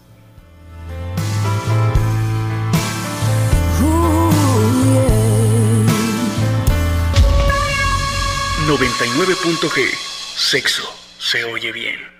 [8.68, 9.90] 99.g,
[10.36, 10.84] sexo,
[11.18, 12.11] se oye bien.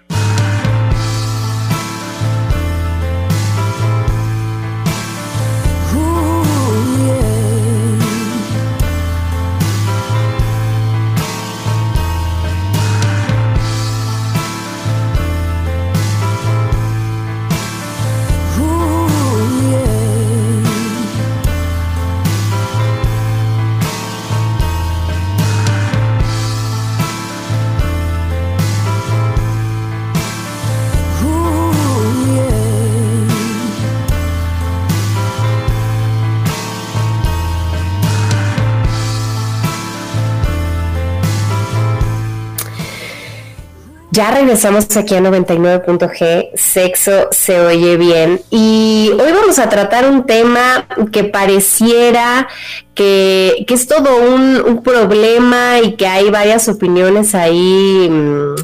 [44.13, 48.43] Ya regresamos aquí a 99.g, sexo se oye bien.
[48.51, 52.47] Y hoy vamos a tratar un tema que pareciera
[52.95, 58.57] que, es todo un, problema y que hay varias opiniones ahí, mm,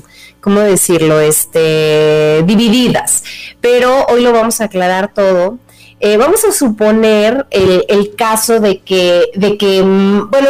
[0.42, 1.18] ¿cómo decirlo?
[1.18, 3.24] Este, divididas.
[3.62, 5.58] Pero hoy lo vamos a aclarar todo
[6.00, 10.48] eh, vamos a suponer el, caso de que, de que mm, bueno,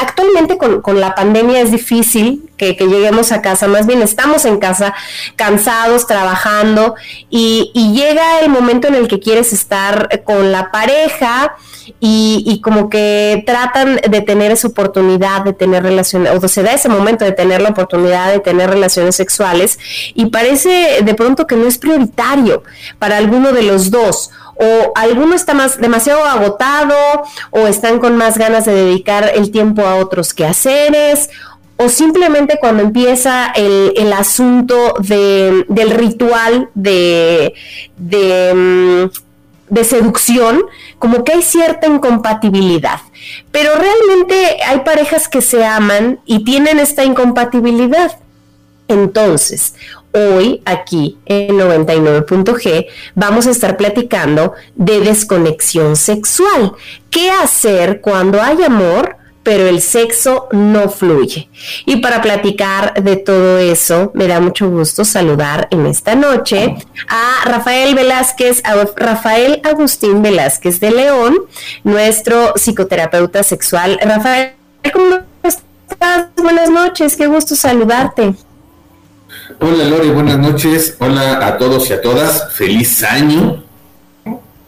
[0.00, 4.94] actualmente con, la pandemia es difícil que, lleguemos a casa, más bien estamos en casa
[5.36, 6.96] cansados, trabajando,
[7.30, 11.56] y, llega el momento en el que quieres estar con la pareja
[12.00, 16.88] y, como que tratan de tener esa oportunidad de tener relaciones, o se da ese
[16.88, 19.78] momento de tener la oportunidad de tener relaciones sexuales,
[20.14, 22.64] y parece de pronto que no es prioritario
[22.98, 26.94] para alguno de los dos o alguno está más demasiado agotado
[27.50, 31.30] o están con más ganas de dedicar el tiempo a otros quehaceres
[31.78, 37.54] o simplemente cuando empieza el, asunto del ritual de,
[37.96, 39.04] mm,
[39.68, 40.60] de, seducción,
[40.98, 43.00] como que hay cierta incompatibilidad.
[43.52, 48.18] Pero realmente hay parejas que se aman y tienen esta incompatibilidad.
[48.88, 49.74] Entonces,
[50.12, 56.72] Hoy aquí en 99.g vamos a estar platicando de desconexión sexual.
[57.10, 59.18] ¿Qué hacer cuando hay amor?
[59.48, 61.48] pero el sexo no fluye.
[61.86, 66.76] Y para platicar de todo eso, me da mucho gusto saludar en esta noche
[67.08, 71.34] a Rafael Velázquez, a Rafael Agustín Velázquez de León,
[71.82, 73.98] nuestro psicoterapeuta sexual.
[74.02, 74.52] Rafael,
[74.92, 76.26] ¿cómo estás?
[76.36, 78.34] Buenas noches, qué gusto saludarte.
[79.60, 80.94] Hola Lori, buenas noches.
[81.00, 82.52] Hola a todos y a todas.
[82.52, 83.64] Feliz año.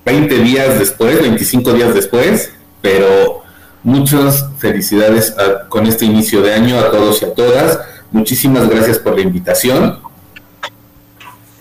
[0.05, 2.51] 20 días después, 25 días después,
[2.83, 3.45] pero
[3.85, 5.33] muchas felicidades
[5.69, 7.79] con este inicio de año a todos y a todas.
[8.11, 10.01] Muchísimas gracias por la invitación.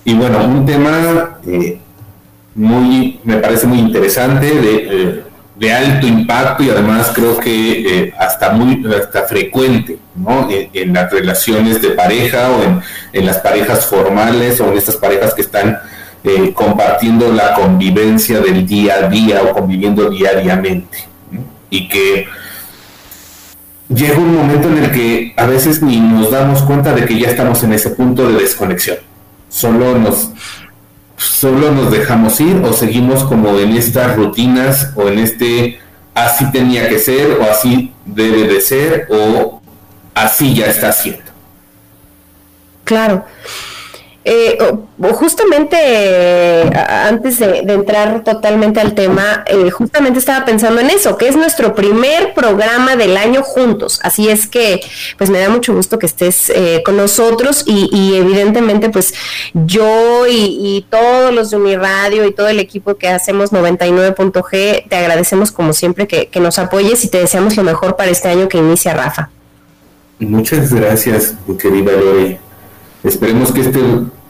[0.05, 1.79] Y bueno, un tema eh,
[2.55, 5.23] muy, me parece muy interesante, de, eh,
[5.59, 10.47] de, alto impacto y además creo que eh, hasta muy hasta frecuente ¿no?
[10.49, 12.81] en, las relaciones de pareja o en,
[13.13, 15.77] en, las parejas formales o en estas parejas que están
[16.53, 21.05] compartiendo la convivencia del día a día o conviviendo diariamente.
[21.69, 22.27] Y que
[23.87, 27.29] llega un momento en el que a veces ni nos damos cuenta de que ya
[27.29, 28.97] estamos en ese punto de desconexión
[29.49, 30.29] solo nos
[31.19, 35.79] solo nos dejamos ir o seguimos como en estas rutinas o en este
[36.15, 39.61] así tenía que ser o así debe de ser o
[40.15, 41.29] así ya está siendo.
[42.83, 43.25] Claro.
[44.25, 44.57] Eh,
[45.13, 45.77] justamente
[46.75, 51.73] antes de, entrar totalmente al tema, eh, justamente estaba pensando en eso, que es nuestro
[51.73, 53.99] primer programa del año juntos.
[54.03, 54.81] Así es que,
[55.17, 59.13] pues me da mucho gusto que estés eh, con nosotros y, evidentemente, pues
[59.53, 65.51] yo y, todos los de Uniradio y todo el equipo que hacemos 99.g, te agradecemos
[65.51, 68.93] como siempre que, nos apoyes y te deseamos lo mejor para este año que inicia
[68.93, 69.29] Rafa.
[70.19, 72.37] Muchas gracias, querida Lori.
[73.03, 73.79] Esperemos que este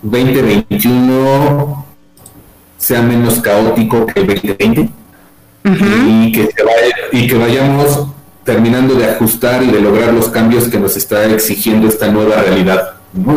[0.01, 1.85] 2021
[2.77, 4.89] sea menos caótico que el 2020
[6.07, 6.49] y, que
[7.11, 8.07] y que vayamos
[8.43, 12.93] terminando de ajustar y de lograr los cambios que nos está exigiendo esta nueva realidad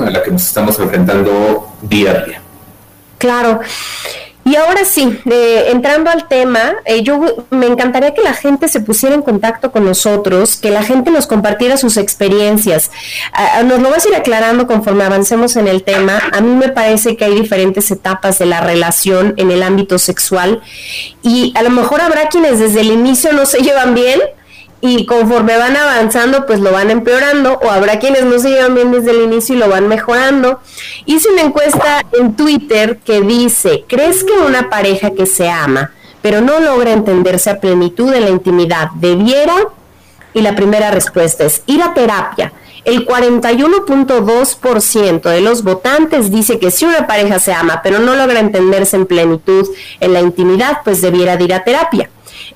[0.06, 2.42] a la que nos estamos enfrentando día a día.
[3.18, 3.60] Claro.
[4.44, 9.14] Y ahora sí, entrando al tema, eh, yo me encantaría que la gente se pusiera
[9.14, 12.90] en contacto con nosotros, que la gente nos compartiera sus experiencias.
[13.64, 16.20] nos lo vas a ir aclarando conforme avancemos en el tema.
[16.32, 20.60] A mí me parece que hay diferentes etapas de la relación en el ámbito sexual
[21.22, 24.20] y a lo mejor habrá quienes desde el inicio no se llevan bien
[24.84, 28.90] y conforme van avanzando pues lo van empeorando o habrá quienes no se llevan bien
[28.90, 30.58] desde el inicio y lo van mejorando.
[31.06, 36.40] Hice una encuesta en Twitter que dice, ¿crees que una pareja que se ama pero
[36.40, 39.54] no logra entenderse a plenitud en la intimidad debiera?
[40.34, 42.52] Y la primera respuesta es ir a terapia.
[42.84, 48.40] El 41.2% de los votantes dice que si una pareja se ama pero no logra
[48.40, 49.68] entenderse en plenitud
[50.00, 52.10] en la intimidad, pues debiera ir a terapia.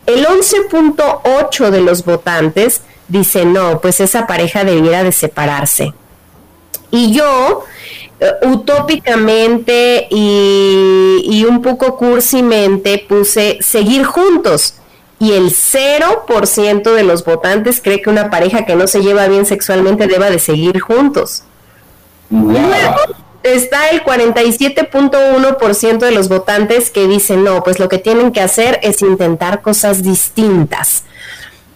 [0.07, 5.93] El 11.8 de los votantes dice no, pues esa pareja debiera de separarse.
[6.91, 7.65] Y yo,
[8.21, 14.77] eh, utópicamente y, y, un poco cursimente, puse seguir juntos.
[15.19, 19.47] Y el 0% de los votantes cree que una pareja que no se lleva bien
[19.47, 21.43] sexualmente deba de seguir juntos
[23.55, 28.81] está el 47.1% de los votantes que dicen, no, pues lo que tienen que hacer
[28.83, 31.05] es intentar cosas distintas.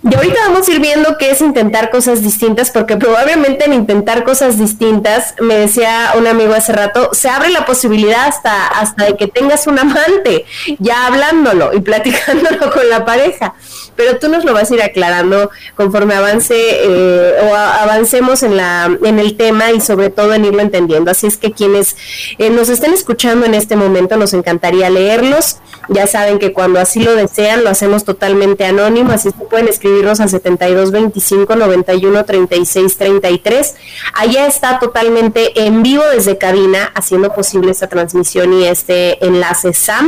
[0.02, 4.24] Y ahorita vamos a ir viendo qué es intentar cosas distintas, porque probablemente en intentar
[4.24, 9.16] cosas distintas, me decía un amigo hace rato, se abre la posibilidad hasta, hasta de
[9.16, 10.46] que tengas un amante,
[10.78, 13.54] ya hablándolo y platicándolo con la pareja
[14.00, 18.96] pero tú nos lo vas a ir aclarando conforme avance eh, o avancemos en, la,
[19.04, 21.10] en el tema y sobre todo en irlo entendiendo.
[21.10, 21.96] Así es que quienes
[22.38, 25.58] eh, nos estén escuchando en este momento nos encantaría leerlos.
[25.90, 30.20] Ya saben que cuando así lo desean lo hacemos totalmente anónimo, así que pueden escribirnos
[30.20, 33.74] al 72 25 91 36 33.
[34.14, 40.06] Allá está totalmente en vivo desde cabina haciendo posible esta transmisión y este enlace SAM.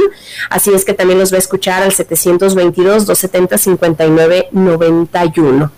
[0.51, 5.73] Así es que también los va a escuchar al 722 270 5991.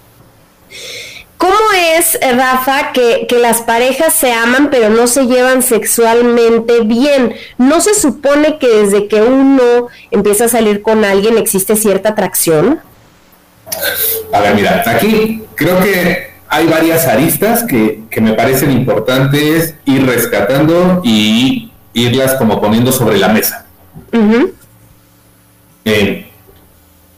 [1.38, 1.57] ¿Cómo
[1.99, 7.35] es, eh, Rafa, que, las parejas se aman pero no se llevan sexualmente bien?
[7.59, 12.81] ¿No se supone que desde que uno empieza a salir con alguien existe cierta atracción?
[14.33, 21.00] A ver, mira, aquí creo que hay varias aristas que, me parecen importantes ir rescatando
[21.04, 23.66] y irlas como poniendo sobre la mesa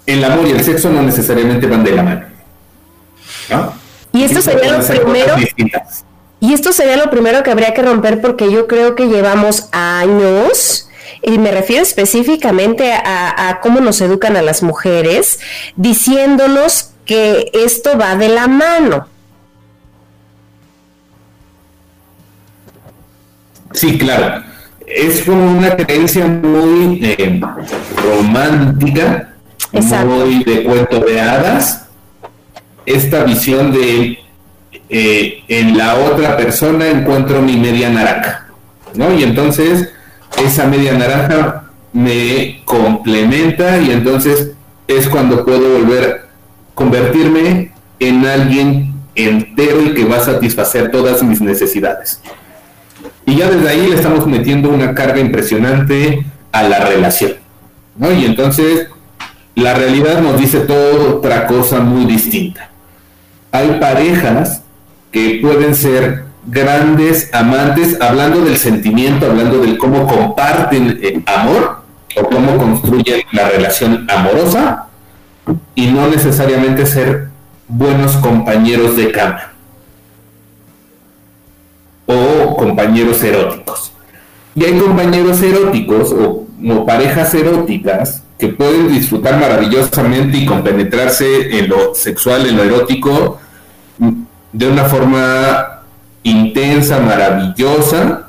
[0.07, 2.27] el amor y el sexo no necesariamente van de la mano.
[4.13, 5.35] Y esto sería lo primero.
[6.39, 10.86] Y esto sería lo primero que habría que romper porque yo creo que llevamos años,
[11.23, 15.41] y me refiero específicamente a, a cómo nos educan a las mujeres,
[15.77, 19.09] diciéndonos que esto va de la mano.
[23.73, 24.43] Sí, claro.
[24.87, 27.41] Es como una creencia muy eh,
[27.97, 29.37] romántica
[29.73, 31.87] muy de cuento de hadas,
[32.85, 34.19] esta visión de
[34.89, 38.47] eh, en la otra persona encuentro mi media naranja,
[38.95, 39.13] ¿no?
[39.13, 39.93] Y entonces
[40.45, 44.53] esa media naranja me complementa y entonces
[44.87, 46.27] es cuando puedo volver
[46.75, 52.21] convertirme en alguien entero y que va a satisfacer todas mis necesidades.
[53.25, 57.33] Y ya desde ahí le estamos metiendo una carga impresionante a la relación.
[57.99, 58.89] Y entonces
[59.55, 62.69] la realidad nos dice toda otra cosa muy distinta.
[63.53, 64.63] Hay parejas
[65.11, 71.83] que pueden ser grandes amantes, hablando del sentimiento, hablando del cómo comparten el amor
[72.17, 74.87] o cómo construyen la relación amorosa
[75.75, 77.29] y no necesariamente ser
[77.69, 79.53] buenos compañeros de cama
[82.07, 83.93] o compañeros eróticos.
[84.55, 86.45] Y hay compañeros eróticos o,
[86.87, 93.39] parejas eróticas que pueden disfrutar maravillosamente y compenetrarse en lo sexual, en lo erótico,
[94.53, 95.76] de una forma
[96.27, 98.27] intensa, maravillosa,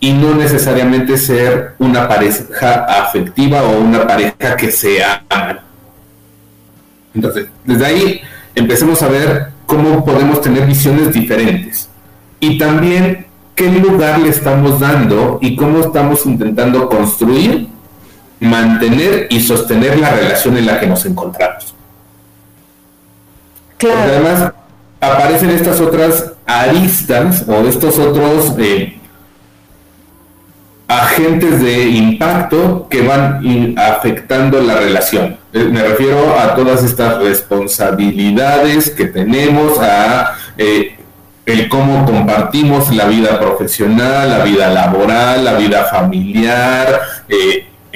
[0.00, 5.24] y no necesariamente ser una pareja afectiva o una pareja que sea
[7.14, 8.20] Entonces, desde ahí
[8.54, 11.88] empecemos a ver cómo podemos tener visiones diferentes.
[12.40, 17.68] Y también qué lugar le estamos dando y cómo estamos intentando construir,
[18.40, 21.74] mantener y sostener la relación en la que nos encontramos.
[23.78, 23.96] Claro.
[23.96, 24.52] Porque además
[25.00, 28.98] aparecen estas otras aristas o estos otros eh,
[30.88, 35.36] agentes de impacto que van afectando la relación.
[35.52, 40.96] Eh, me refiero a todas estas responsabilidades que tenemos, a eh,
[41.44, 47.00] el cómo compartimos la vida profesional, la vida laboral, la vida familiar,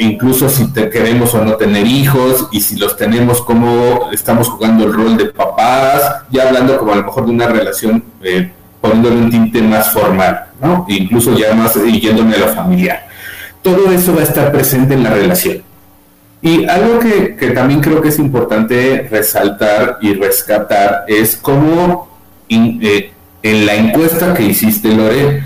[0.00, 4.84] incluso si te queremos o no tener hijos, y si los tenemos, cómo estamos jugando
[4.84, 9.16] el rol de papás, ya hablando como a lo mejor de una relación, eh, poniéndole
[9.16, 10.86] un tinte más formal, ¿no?
[10.88, 13.06] incluso ya más yéndome a lo familiar.
[13.62, 15.62] Todo eso va a estar presente en la relación.
[16.42, 22.08] Y algo que, que también creo que es importante resaltar y rescatar es cómo
[22.48, 25.42] eh, en la encuesta que hiciste, Lore,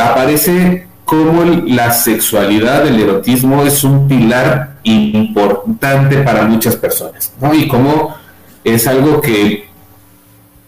[0.00, 7.52] aparece cómo la sexualidad, el erotismo es un pilar importante para muchas personas, ¿no?
[7.52, 8.14] Y cómo
[8.62, 9.66] es algo que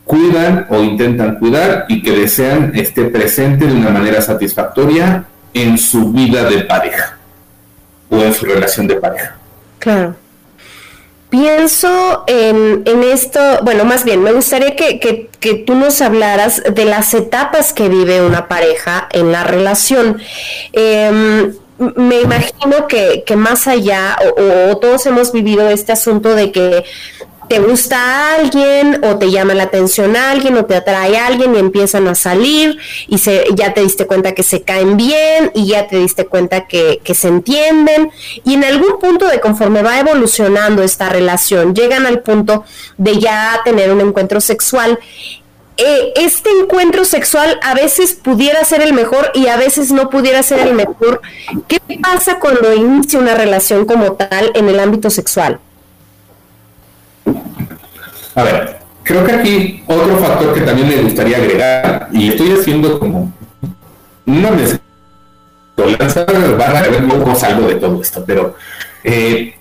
[0.04, 6.10] cuidan o intentan cuidar y que desean esté presente de una manera satisfactoria en su
[6.10, 7.18] vida de pareja
[8.10, 9.36] o en su relación de pareja.
[9.78, 10.16] Claro.
[11.32, 15.30] Pienso en, esto, bueno, más bien, me gustaría que,
[15.66, 20.20] tú nos hablaras de las etapas que vive una pareja en la relación.
[20.74, 24.18] Em, me imagino que, más allá,
[24.70, 26.84] o, todos hemos vivido este asunto de que
[27.48, 31.54] te gusta alguien o te llama la atención a alguien o te atrae a alguien
[31.54, 35.66] y empiezan a salir y se, ya te diste cuenta que se caen bien y
[35.66, 38.10] ya te diste cuenta que, se entienden
[38.42, 42.64] y en algún punto de conforme va evolucionando esta relación llegan al punto
[42.96, 44.98] de ya tener un encuentro sexual
[45.76, 50.42] eh, este encuentro sexual a veces pudiera ser el mejor y a veces no pudiera
[50.42, 51.22] ser el mejor.
[51.66, 55.60] ¿Qué pasa cuando inicia una relación como tal en el ámbito sexual?
[58.34, 62.98] A ver, creo que aquí otro factor que también me gustaría agregar, y estoy haciendo
[62.98, 63.32] como
[64.26, 66.24] una mezcolanza,
[66.58, 68.56] van a ver cómo salgo de todo esto, pero
[69.04, 69.54] eh,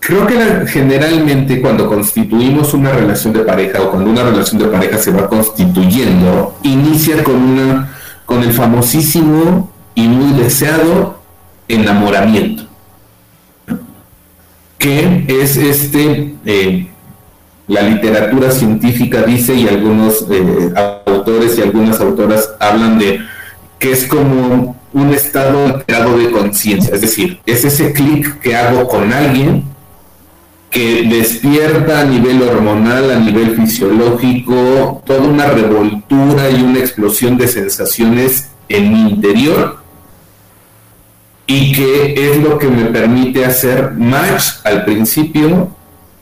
[0.00, 4.98] creo que generalmente cuando constituimos una relación de pareja o cuando una relación de pareja
[4.98, 7.92] se va constituyendo, inicia con una
[8.26, 11.20] con el famosísimo y muy deseado
[11.68, 12.71] enamoramiento
[14.82, 16.88] que es este, eh,
[17.68, 20.72] la literatura científica dice y algunos eh,
[21.06, 23.20] autores y algunas autoras hablan de
[23.78, 28.88] que es como un estado alterado de conciencia, es decir, es ese clic que hago
[28.88, 29.62] con alguien
[30.68, 37.46] que despierta a nivel hormonal, a nivel fisiológico, toda una revoltura y una explosión de
[37.46, 39.81] sensaciones en mi interior
[41.46, 45.68] y que es lo que me permite hacer match al principio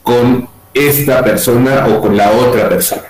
[0.02, 3.02] con esta persona o con la otra persona.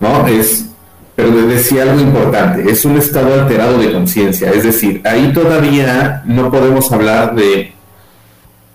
[0.00, 0.26] ¿No?
[0.26, 0.66] Es,
[1.14, 6.50] pero decía algo importante, es un estado alterado de conciencia, es decir, ahí todavía no
[6.50, 7.72] podemos hablar de,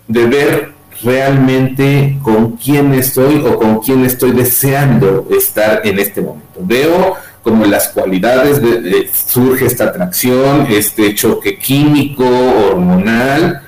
[0.08, 6.60] de ver realmente con quién estoy o con quién estoy deseando estar en este momento.
[6.62, 7.16] Veo
[7.48, 13.62] como las cualidades, de, surge esta atracción, este choque químico, hormonal,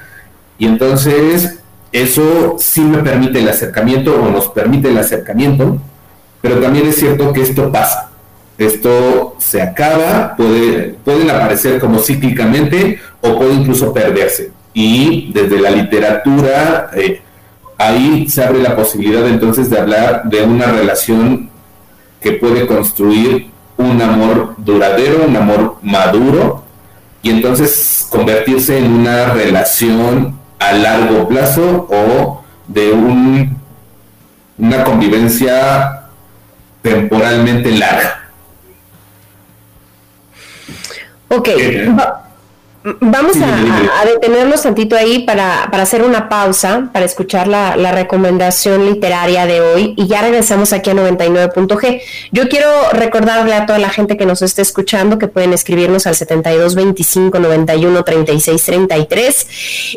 [0.58, 1.60] y entonces
[1.94, 5.78] eso sí me permite el acercamiento o nos permite el acercamiento,
[6.42, 8.10] pero también es cierto que esto pasa.
[8.58, 14.52] Esto se acaba, puede, pueden aparecer como cíclicamente o puede incluso perderse.
[14.74, 17.22] y desde la literatura eh,
[17.78, 21.50] ahí se abre la posibilidad entonces de hablar de una relación
[22.22, 26.64] que puede construir un amor duradero, un amor maduro
[27.22, 33.58] y entonces convertirse en una relación a largo plazo o de un,
[34.58, 36.10] una convivencia
[36.82, 38.30] temporalmente larga.
[41.30, 41.90] Ok, eh,
[42.84, 49.60] Vamos a, detenernos tantito ahí para, hacer una pausa, para escuchar la, recomendación literaria de
[49.60, 52.02] hoy y ya regresamos aquí a 99.g.
[52.32, 56.16] Yo quiero recordarle a toda la gente que nos esté escuchando que pueden escribirnos al
[56.16, 59.48] 72 25 91 36 33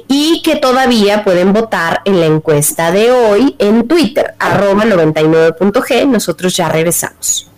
[0.08, 6.08] y que todavía pueden votar en la encuesta de hoy en Twitter, arroba 99.g.
[6.08, 7.51] Nosotros ya regresamos.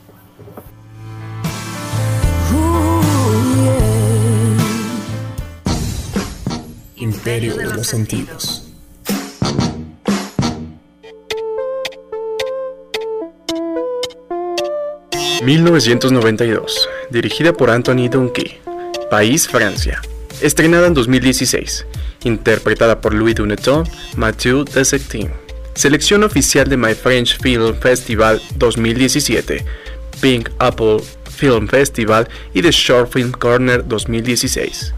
[7.24, 8.68] De los Sentidos.
[15.40, 16.70] ...1992...
[17.10, 18.58] ...dirigida por Anthony Donkey...
[19.10, 20.02] ...País, Francia...
[20.42, 21.86] ...estrenada en 2016...
[22.24, 23.88] ...interpretada por Louis Duneton...
[24.16, 25.30] ...Mathieu Dessectin...
[25.74, 29.64] ...selección oficial de My French Film Festival 2017...
[30.20, 30.98] ...Pink Apple
[31.30, 32.28] Film Festival...
[32.52, 34.92] ...y The Short Film Corner 2016...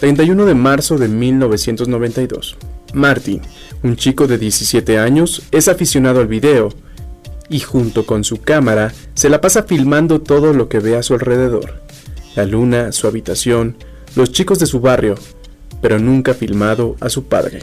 [0.00, 2.56] 31 de marzo de 1992.
[2.94, 3.42] Martin,
[3.82, 6.70] un chico de 17 años, es aficionado al video
[7.50, 11.12] y junto con su cámara se la pasa filmando todo lo que ve a su
[11.12, 11.82] alrededor.
[12.34, 13.76] La luna, su habitación,
[14.16, 15.16] los chicos de su barrio,
[15.82, 17.60] pero nunca filmado a su padre.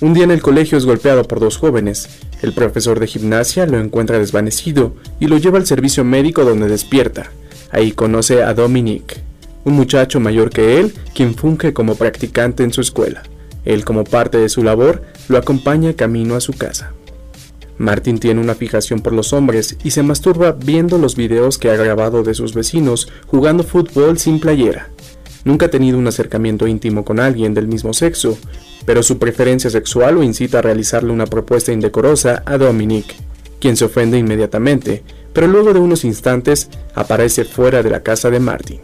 [0.00, 2.08] Un día en el colegio es golpeado por dos jóvenes.
[2.40, 7.32] El profesor de gimnasia lo encuentra desvanecido y lo lleva al servicio médico donde despierta.
[7.72, 9.22] Ahí conoce a Dominique,
[9.64, 13.22] un muchacho mayor que él, quien funge como practicante en su escuela.
[13.64, 16.92] Él, como parte de su labor, lo acompaña camino a su casa.
[17.78, 21.76] Martin tiene una fijación por los hombres y se masturba viendo los videos que ha
[21.76, 24.90] grabado de sus vecinos jugando fútbol sin playera.
[25.44, 28.38] Nunca ha tenido un acercamiento íntimo con alguien del mismo sexo,
[28.84, 33.16] pero su preferencia sexual lo incita a realizarle una propuesta indecorosa a Dominique,
[33.58, 38.38] quien se ofende inmediatamente, pero luego de unos instantes aparece fuera de la casa de
[38.38, 38.80] Martin.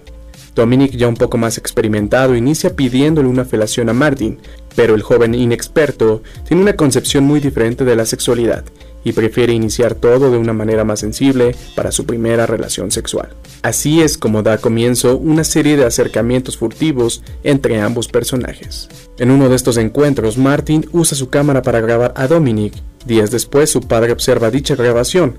[0.58, 4.38] Dominic, ya un poco más experimentado, inicia pidiéndole una felación a Martin,
[4.74, 8.64] pero el joven inexperto tiene una concepción muy diferente de la sexualidad
[9.04, 13.28] y prefiere iniciar todo de una manera más sensible para su primera relación sexual.
[13.62, 18.88] Así es como da comienzo una serie de acercamientos furtivos entre ambos personajes.
[19.18, 22.74] En uno de estos encuentros, Martin usa su cámara para grabar a Dominic.
[23.06, 25.38] Días después, su padre observa dicha grabación.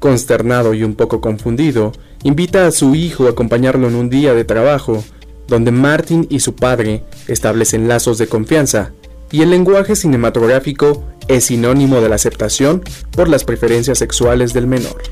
[0.00, 1.92] Consternado y un poco confundido,
[2.24, 5.04] invita a su hijo a acompañarlo en un día de trabajo,
[5.46, 8.92] donde Martin y su padre establecen lazos de confianza,
[9.30, 12.82] y el lenguaje cinematográfico es sinónimo de la aceptación
[13.12, 15.02] por las preferencias sexuales del menor.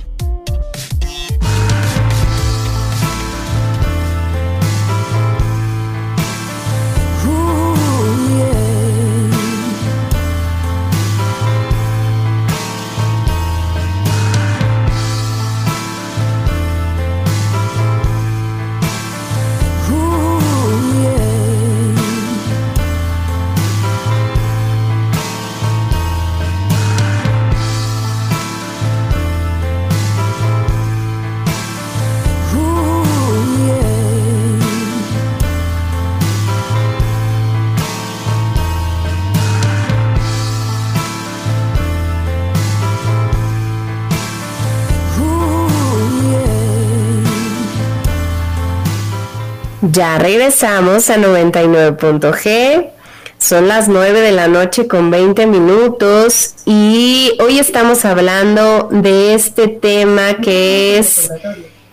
[49.92, 52.90] Ya regresamos a 99.g.
[53.38, 59.68] Son las 9 de la noche con 20 minutos y hoy estamos hablando de este
[59.68, 61.30] tema que es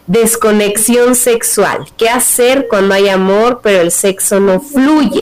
[0.07, 1.85] desconexión sexual.
[1.95, 5.21] ¿Qué hacer cuando hay amor pero el sexo no fluye?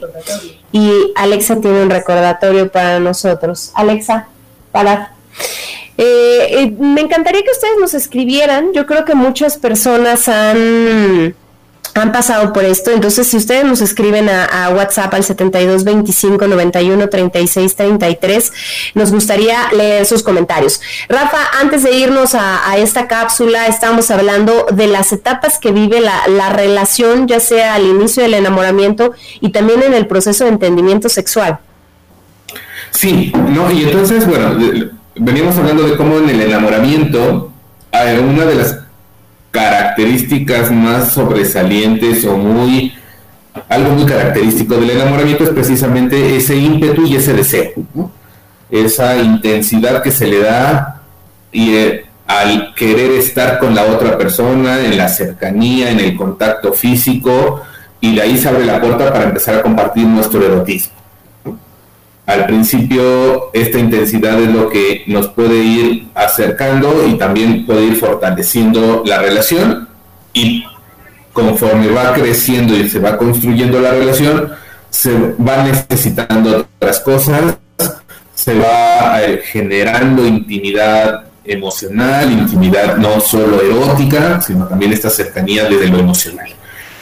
[0.72, 3.72] Y Alexa tiene un recordatorio para nosotros.
[3.76, 4.30] Alexa,
[4.72, 5.14] para...
[5.98, 8.74] Eh, eh, me encantaría que ustedes nos escribieran.
[8.74, 11.36] Yo creo que muchas personas han
[11.96, 12.92] han pasado por esto.
[12.92, 18.52] Entonces, si ustedes nos escriben a, WhatsApp al 72 25 91 36 33,
[18.96, 20.82] nos gustaría leer sus comentarios.
[21.10, 26.28] Rafa, antes de irnos a, esta cápsula, estamos hablando de las etapas que vive la,
[26.28, 31.10] la, relación, ya sea al inicio del enamoramiento y también en el proceso de entendimiento
[31.10, 31.60] sexual.
[32.92, 34.56] Sí, no, y entonces, bueno,
[35.16, 37.52] venimos hablando de cómo en el enamoramiento,
[37.92, 38.83] una de las
[39.54, 42.92] características más sobresalientes o muy
[43.70, 47.72] algo muy característico del enamoramiento es precisamente ese ímpetu y ese deseo,
[48.72, 51.04] esa intensidad que se le da
[51.52, 56.74] y eh, al querer estar con la otra persona, en la cercanía, en el contacto
[56.74, 57.62] físico,
[58.02, 61.03] y de ahí se abre la puerta para empezar a compartir nuestro erotismo.
[62.26, 67.96] Al principio esta intensidad es lo que nos puede ir acercando y también puede ir
[67.98, 69.90] fortaleciendo la relación
[70.32, 70.64] y
[71.34, 74.52] conforme va creciendo y se va construyendo la relación,
[74.90, 77.58] se va necesitando otras cosas,
[78.36, 85.88] se va eh, generando intimidad emocional, intimidad no solo erótica, sino también esta cercanía desde
[85.88, 86.48] lo emocional.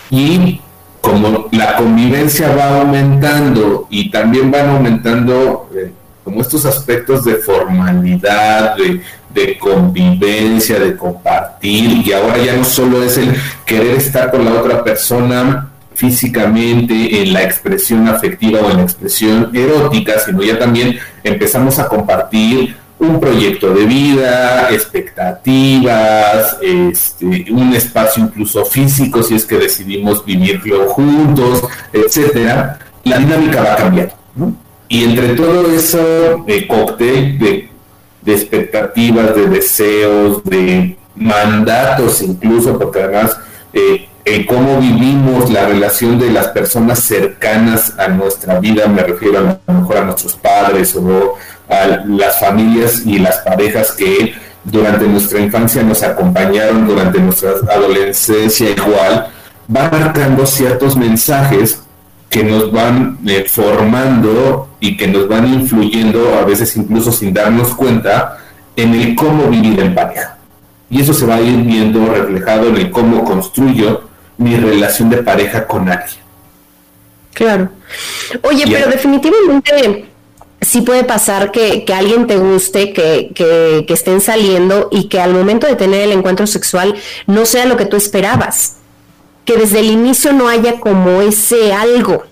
[0.10, 0.60] Y
[1.01, 5.91] como la convivencia va aumentando y también van aumentando eh,
[6.23, 9.01] como estos aspectos de formalidad, de,
[9.33, 13.35] de, convivencia, de compartir, y ahora ya no solo es el
[13.65, 19.49] querer estar con la otra persona físicamente en la expresión afectiva o en la expresión
[19.53, 28.23] erótica, sino ya también empezamos a compartir un proyecto de vida, expectativas, este, un espacio
[28.23, 34.13] incluso físico si es que decidimos vivirlo juntos, etcétera, la dinámica va a cambiar.
[34.87, 37.69] Y entre todo eso eh, cóctel de,
[38.23, 43.35] expectativas, de deseos, de mandatos incluso, porque además
[43.73, 49.39] eh, en cómo vivimos la relación de las personas cercanas a nuestra vida, me refiero
[49.39, 51.35] a lo mejor a nuestros padres o
[51.71, 58.69] a las familias y las parejas que durante nuestra infancia nos acompañaron, durante nuestra adolescencia
[58.69, 59.27] igual,
[59.73, 61.81] va marcando ciertos mensajes
[62.29, 67.73] que nos van eh, formando y que nos van influyendo, a veces incluso sin darnos
[67.75, 68.38] cuenta,
[68.75, 70.38] en el cómo vivir en pareja.
[70.89, 74.03] Y eso se va a ir viendo reflejado en el cómo construyo
[74.38, 76.21] mi relación de pareja con alguien.
[77.34, 77.69] Claro.
[78.43, 80.11] Oye, pero definitivamente
[80.62, 85.67] sí puede pasar que, alguien te guste, que, que, estén saliendo y que al momento
[85.67, 86.95] de tener el encuentro sexual
[87.28, 88.78] no sea lo que tú esperabas.
[89.43, 92.24] Que desde el inicio no haya como ese algo,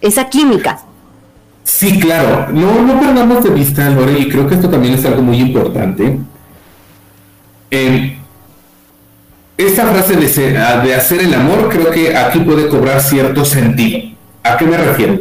[0.00, 0.80] esa química.
[1.62, 2.48] Sí, claro.
[2.50, 6.18] No, no perdamos de vista, Lore, y creo que esto también es algo muy importante.
[9.56, 14.16] esta frase de, de hacer el amor creo que aquí puede cobrar cierto sentido.
[14.42, 15.18] ¿A qué me refiero?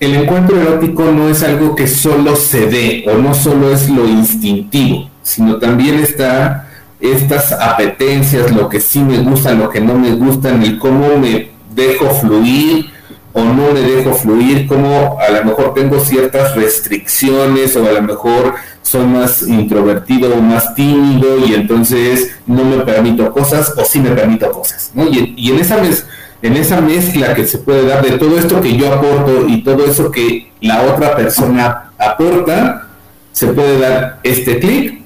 [0.00, 4.08] El encuentro erótico no es algo que solo se dé o no solo es lo
[4.08, 6.66] instintivo, sino también está
[6.98, 11.50] estas apetencias, lo que sí me gusta, lo que no me gusta, ni cómo me
[11.74, 12.86] dejo fluir
[13.34, 18.02] o no me dejo fluir, cómo a lo mejor tengo ciertas restricciones o a lo
[18.02, 24.00] mejor soy más introvertido o más tímido y entonces no me permito cosas o sí
[24.00, 24.92] me permito cosas.
[24.96, 26.06] Y, y en esa vez
[26.42, 29.84] en esa mezcla que se puede dar de todo esto que yo aporto y todo
[29.84, 32.88] eso que la otra persona aporta,
[33.32, 35.00] se puede dar este clic.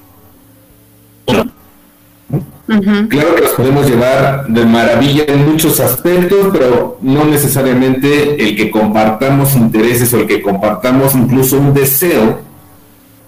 [3.09, 8.71] Claro que los podemos llevar de maravilla en muchos aspectos, pero no necesariamente el que
[8.71, 12.41] compartamos intereses o el que compartamos incluso un deseo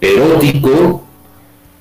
[0.01, 1.06] erótico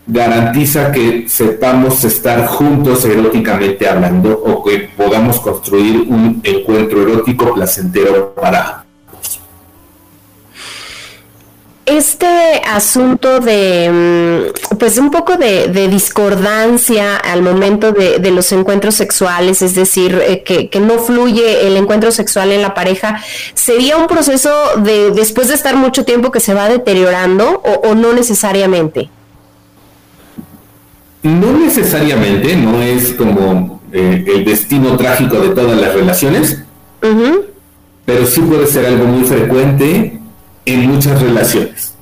[0.08, 8.34] garantiza que sepamos estar juntos eróticamente hablando o que podamos construir un encuentro erótico placentero
[8.36, 8.86] para
[11.86, 12.28] este
[12.68, 19.76] asunto de, mm, pues un poco de, discordancia al momento de, los encuentros sexuales, es
[19.76, 23.22] decir, eh, que, no fluye el encuentro sexual en la pareja,
[23.54, 28.14] ¿sería un proceso de después de estar mucho tiempo que se va deteriorando o no
[28.14, 29.10] necesariamente?
[31.28, 36.62] No necesariamente, no es como eh, el destino trágico de todas las relaciones,
[38.06, 40.20] pero sí puede ser algo muy frecuente
[40.66, 41.94] en muchas relaciones.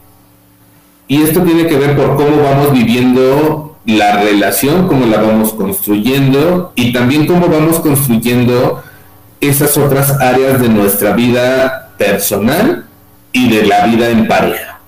[1.07, 6.71] Y esto tiene que ver por cómo vamos viviendo la relación, cómo la vamos construyendo
[6.75, 8.81] y también cómo vamos construyendo
[9.41, 12.85] esas otras áreas de nuestra vida personal
[13.33, 14.79] y de la vida en pareja.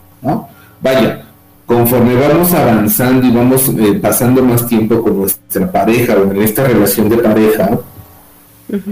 [0.81, 1.24] Vaya,
[1.65, 6.63] conforme vamos avanzando y vamos eh, pasando más tiempo con nuestra pareja o en esta
[6.63, 7.79] relación de pareja,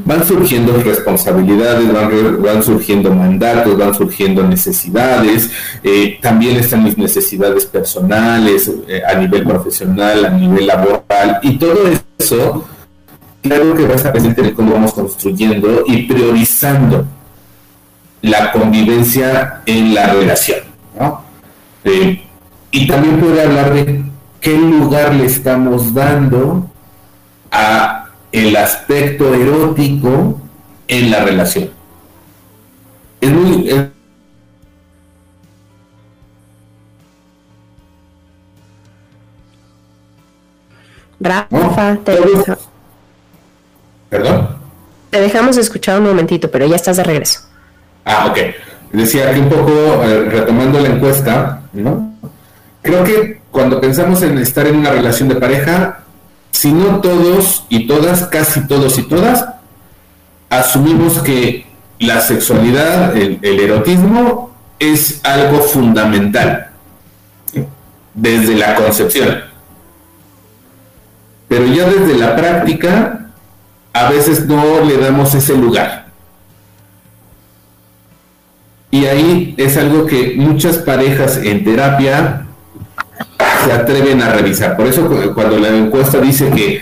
[0.05, 1.91] van surgiendo responsabilidades,
[2.41, 5.49] van, surgiendo mandatos, van surgiendo necesidades,
[5.83, 11.79] eh, también están mis necesidades personales, eh, a nivel profesional, a nivel laboral, y todo
[12.17, 12.65] eso,
[13.41, 17.05] claro que va a estar presente en cómo vamos construyendo y priorizando
[18.21, 20.59] la convivencia en la relación.
[20.99, 21.23] ¿no?
[22.73, 24.03] Y también puede hablar de
[24.41, 26.69] qué lugar le estamos dando
[27.51, 30.41] a el aspecto erótico
[30.87, 31.69] en la relación.
[33.21, 33.91] Es muy...
[41.19, 42.17] Rafa, te
[44.09, 44.49] ¿Perdón?
[45.11, 47.41] Te dejamos escuchar un momentito, pero ya estás de regreso.
[48.03, 48.37] Ah, ok.
[48.91, 49.71] Decía que un poco,
[50.03, 52.13] eh, retomando la encuesta, ¿no?
[52.83, 56.03] Creo que cuando pensamos en estar en una relación de pareja,
[56.51, 59.45] si no todos y todas, casi todos y todas,
[60.49, 61.65] asumimos que
[61.99, 66.71] la sexualidad, el, erotismo, es algo fundamental
[68.13, 69.43] desde la concepción.
[71.47, 73.29] Pero ya desde la práctica,
[73.93, 76.07] a veces no le damos ese lugar.
[78.91, 82.42] Y ahí es algo que muchas parejas en terapia
[83.63, 84.75] se atreven a revisar.
[84.75, 86.81] Por eso cuando la encuesta dice que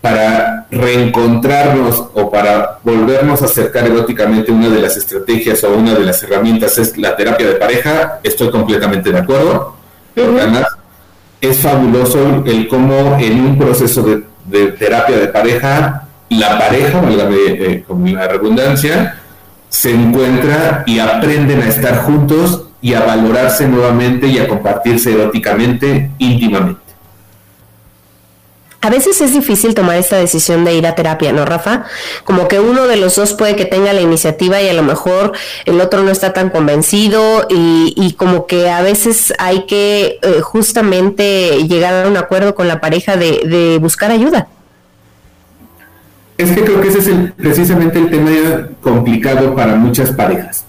[0.00, 6.04] para reencontrarnos o para volvernos a acercar eróticamente una de las estrategias o una de
[6.04, 9.76] las herramientas es la terapia de pareja, estoy completamente de acuerdo.
[10.16, 10.66] además
[11.40, 18.12] es fabuloso el cómo en un proceso de, terapia de pareja, la pareja, eh, con
[18.12, 19.20] la redundancia,
[19.68, 26.10] se encuentra y aprenden a estar juntos y a valorarse nuevamente y a compartirse eróticamente,
[26.18, 26.82] íntimamente.
[28.82, 31.86] A veces es difícil tomar esta decisión de ir a terapia, ¿no, Rafa?
[32.24, 35.32] Como que uno de los dos puede que tenga la iniciativa y a lo mejor
[35.64, 41.66] el otro no está tan convencido y, como que a veces hay que eh, justamente
[41.66, 44.48] llegar a un acuerdo con la pareja de, buscar ayuda.
[46.36, 50.66] Es que creo que ese es precisamente el tema complicado para muchas parejas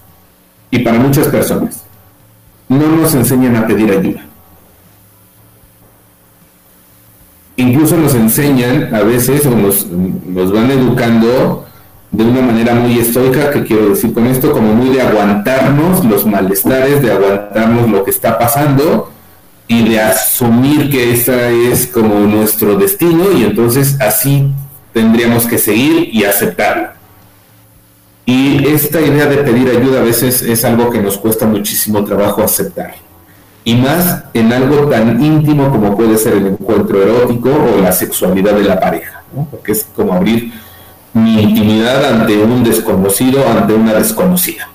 [0.70, 1.85] y para muchas personas
[2.68, 4.24] no nos enseñan a pedir ayuda.
[7.56, 11.66] Incluso nos enseñan a veces o nos, nos van educando
[12.10, 16.26] de una manera muy estoica, que quiero decir con esto, como muy de aguantarnos los
[16.26, 19.10] malestares, de aguantarnos lo que está pasando
[19.68, 24.52] y de asumir que ese es como nuestro destino y entonces así
[24.92, 26.95] tendríamos que seguir y aceptarlo.
[28.28, 32.42] Y esta idea de pedir ayuda a veces es algo que nos cuesta muchísimo trabajo
[32.42, 32.96] aceptar.
[33.62, 38.54] Y más en algo tan íntimo como puede ser el encuentro erótico o la sexualidad
[38.54, 40.52] de la pareja, porque es como abrir
[41.14, 44.68] mi intimidad ante un desconocido, ante una desconocida.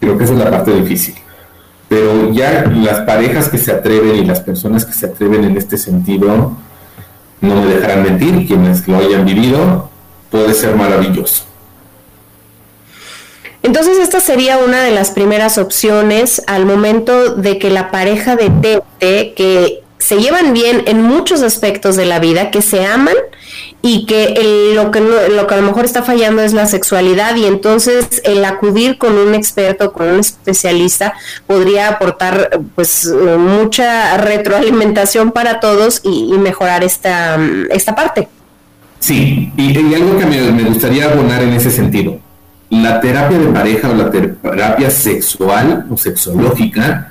[0.00, 1.14] Creo que esa es la parte difícil.
[1.88, 5.76] Pero ya las parejas que se atreven y las personas que se atreven en este
[5.76, 6.56] sentido,
[7.40, 9.89] no me dejarán mentir, quienes lo hayan vivido,
[10.30, 11.44] puede ser maravilloso.
[13.62, 19.34] Entonces esta sería una de las primeras opciones al momento de que la pareja detecte
[19.34, 23.14] que se llevan bien en muchos aspectos de la vida, que se aman
[23.82, 27.44] y que lo que lo que a lo mejor está fallando es la sexualidad y
[27.44, 31.12] entonces el acudir con un experto, con un especialista
[31.46, 37.38] podría aportar pues mucha retroalimentación para todos y, y mejorar esta,
[37.70, 38.28] esta parte.
[39.00, 42.18] Sí, y, algo que me, gustaría abonar en ese sentido.
[42.68, 47.10] La terapia de pareja o la terapia sexual o sexológica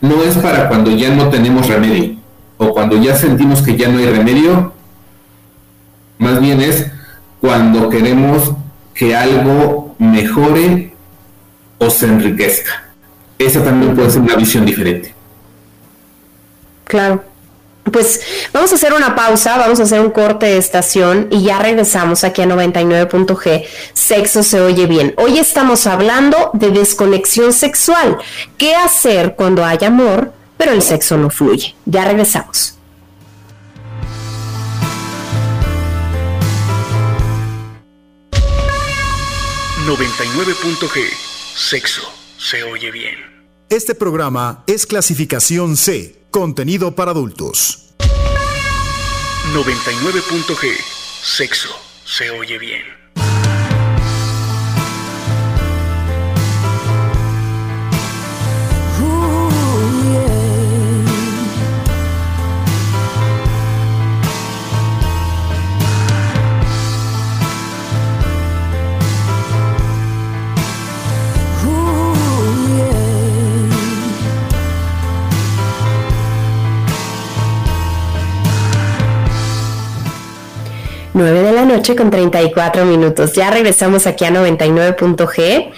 [0.00, 2.16] no es para cuando ya no tenemos remedio
[2.58, 4.72] o cuando ya sentimos que ya no hay remedio.
[6.18, 6.90] Más bien es
[7.40, 8.52] cuando queremos
[8.92, 10.92] que algo mejore
[11.78, 12.88] o se enriquezca.
[13.38, 15.14] Esa también puede ser una visión diferente.
[16.84, 17.22] Claro.
[17.92, 18.20] Pues
[18.52, 22.24] vamos a hacer una pausa, vamos a hacer un corte de estación y ya regresamos
[22.24, 23.64] aquí a 99.g.
[23.92, 25.14] Sexo se oye bien.
[25.16, 28.18] Hoy estamos hablando de desconexión sexual.
[28.56, 31.74] ¿Qué hacer cuando hay amor, pero el sexo no fluye?
[31.86, 32.74] Ya regresamos.
[39.86, 41.00] 99.g.
[41.56, 42.02] Sexo
[42.36, 43.16] se oye bien.
[43.70, 47.94] Este programa es clasificación C Contenido para adultos.
[49.54, 50.76] 99.g.
[51.22, 51.70] Sexo.
[52.04, 52.97] Se oye bien.
[81.78, 83.34] Noche con 34 minutos.
[83.34, 85.70] Ya regresamos aquí a 99.g.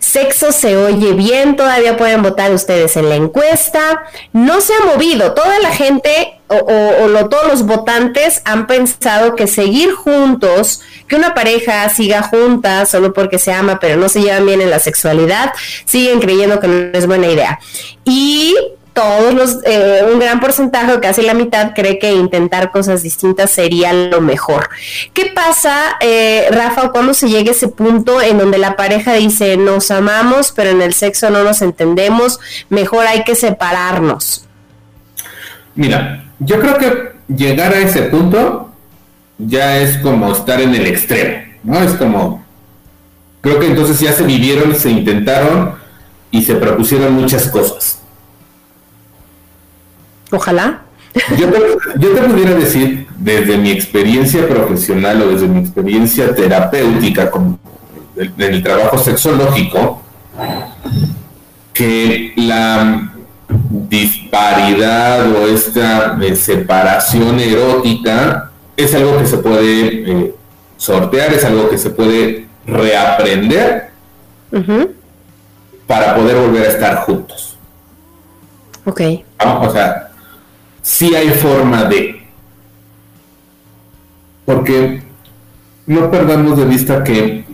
[0.00, 4.02] Sexo se oye bien, todavía pueden votar ustedes en la encuesta.
[4.32, 9.92] No se ha movido, toda la gente o, todos los votantes han pensado que seguir
[9.92, 14.60] juntos, que una pareja siga junta solo porque se ama pero no se llevan bien
[14.60, 15.52] en la sexualidad,
[15.84, 17.60] siguen creyendo que no es buena idea.
[18.04, 18.56] Y
[19.00, 23.94] todos los, eh, un gran porcentaje, casi la mitad, cree que intentar cosas distintas sería
[23.94, 24.68] lo mejor.
[25.14, 29.56] ¿Qué pasa, eh, Rafa, cuando se llega a ese punto en donde la pareja dice
[29.56, 34.44] nos amamos, pero en el sexo no nos entendemos, mejor hay que separarnos?
[35.74, 38.70] Mira, yo creo que llegar a ese punto
[39.38, 41.82] ya es como estar en el extremo, ¿no?
[41.82, 42.44] Es como,
[43.40, 45.76] creo que entonces ya se vivieron, se intentaron
[46.30, 47.99] y se propusieron muchas cosas
[50.30, 50.82] Ojalá.
[51.36, 57.58] Yo te, pudiera decir, desde mi experiencia profesional o desde mi experiencia terapéutica con,
[58.16, 60.02] en el trabajo sexológico,
[61.72, 63.10] que la
[63.88, 70.34] disparidad o esta eh, separación erótica es algo que se puede eh,
[70.76, 73.90] sortear, es algo que se puede reaprender
[75.86, 77.58] para poder volver a estar juntos.
[78.84, 79.00] Ok.
[79.62, 80.09] O sea,
[80.82, 82.20] si hay forma de.
[84.44, 85.02] Porque
[85.86, 87.44] no perdamos de vista que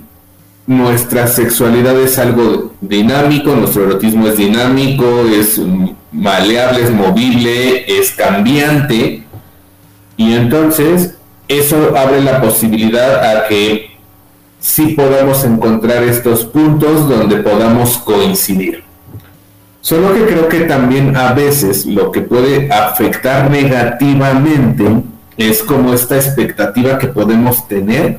[0.67, 5.61] nuestra sexualidad es algo dinámico, nuestro erotismo es dinámico, es
[6.13, 9.23] maleable, es movible, es cambiante.
[10.17, 11.17] Y entonces
[11.49, 13.91] eso abre la posibilidad a que
[14.59, 18.86] sí podamos encontrar estos puntos donde podamos coincidir.
[19.87, 24.85] Solo que creo que también a veces lo que puede afectar negativamente
[25.37, 28.19] es como esta expectativa que podemos tener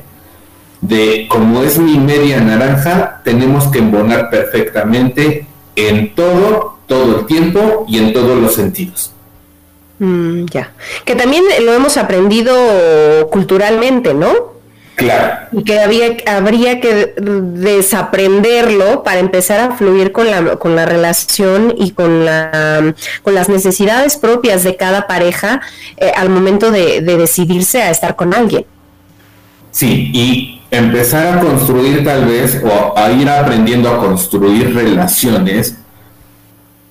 [0.80, 7.84] de como es mi media naranja, tenemos que embonar perfectamente en todo, todo el tiempo
[7.86, 9.12] y en todos los sentidos.
[9.98, 10.72] Mm, ya,
[11.04, 12.54] que también lo hemos aprendido
[13.30, 14.57] culturalmente, ¿no?
[15.52, 21.74] Y que había, habría que desaprenderlo para empezar a fluir con la, con la relación
[21.76, 25.60] y con, la, con las necesidades propias de cada pareja
[25.96, 28.66] eh, al momento de, de decidirse a estar con alguien.
[29.70, 35.76] Sí, y empezar a construir tal vez o a ir aprendiendo a construir relaciones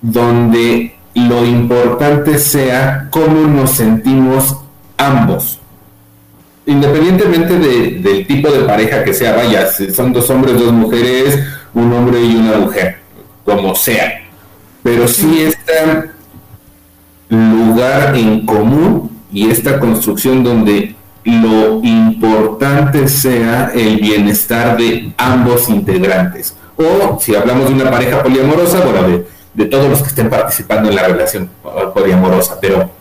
[0.00, 4.56] donde lo importante sea cómo nos sentimos
[4.96, 5.57] ambos
[6.68, 11.90] independientemente del tipo de pareja que sea, vaya, si son dos hombres, dos mujeres, un
[11.94, 12.98] hombre y una mujer,
[13.42, 14.20] como sea.
[14.82, 16.10] Pero sí este
[17.30, 26.54] lugar en común y esta construcción donde lo importante sea el bienestar de ambos integrantes.
[26.76, 30.90] O si hablamos de una pareja poliamorosa, bueno, de, de todos los que estén participando
[30.90, 31.48] en la relación
[31.94, 32.97] poliamorosa, pero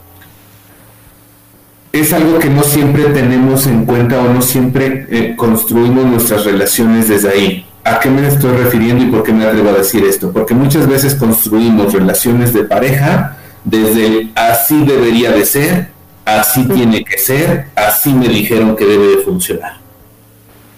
[2.00, 7.08] es algo que no siempre tenemos en cuenta o no siempre eh, construimos nuestras relaciones
[7.08, 7.66] desde ahí.
[7.84, 10.32] ¿A qué me estoy refiriendo y por qué me atrevo a decir esto?
[10.32, 15.90] Porque muchas veces construimos relaciones de pareja desde así debería de ser,
[16.26, 19.78] así tiene que ser, así me dijeron que debe de funcionar.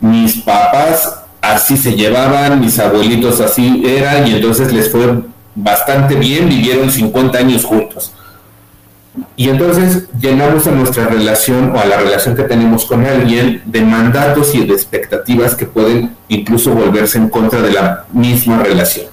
[0.01, 5.23] Mis papás así se llevaban, mis abuelitos así eran y entonces les fue
[5.55, 8.13] bastante bien, vivieron 50 años juntos
[9.35, 13.81] y entonces llenamos a nuestra relación o a la relación que tenemos con alguien de
[13.81, 19.07] mandatos y de expectativas que pueden incluso volverse en contra de la misma relación.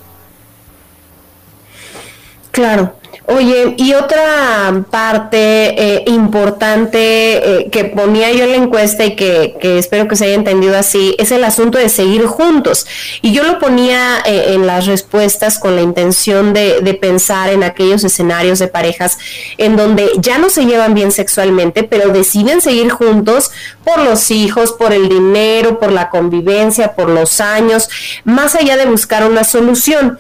[2.51, 2.95] Claro.
[3.29, 9.57] Oye, y otra parte eh, importante eh, que ponía yo en la encuesta y que,
[9.61, 12.87] espero que se haya entendido así, es el asunto de seguir juntos.
[13.23, 18.05] Y yo lo ponía eh, en las respuestas con la intención de, pensar en aquellos
[18.05, 19.19] escenarios de parejas
[19.59, 23.51] en donde ya no se llevan bien sexualmente, pero deciden seguir juntos
[23.85, 27.91] por los hijos, por el dinero, por la convivencia, por los años,
[28.25, 30.19] más allá de buscar una solución.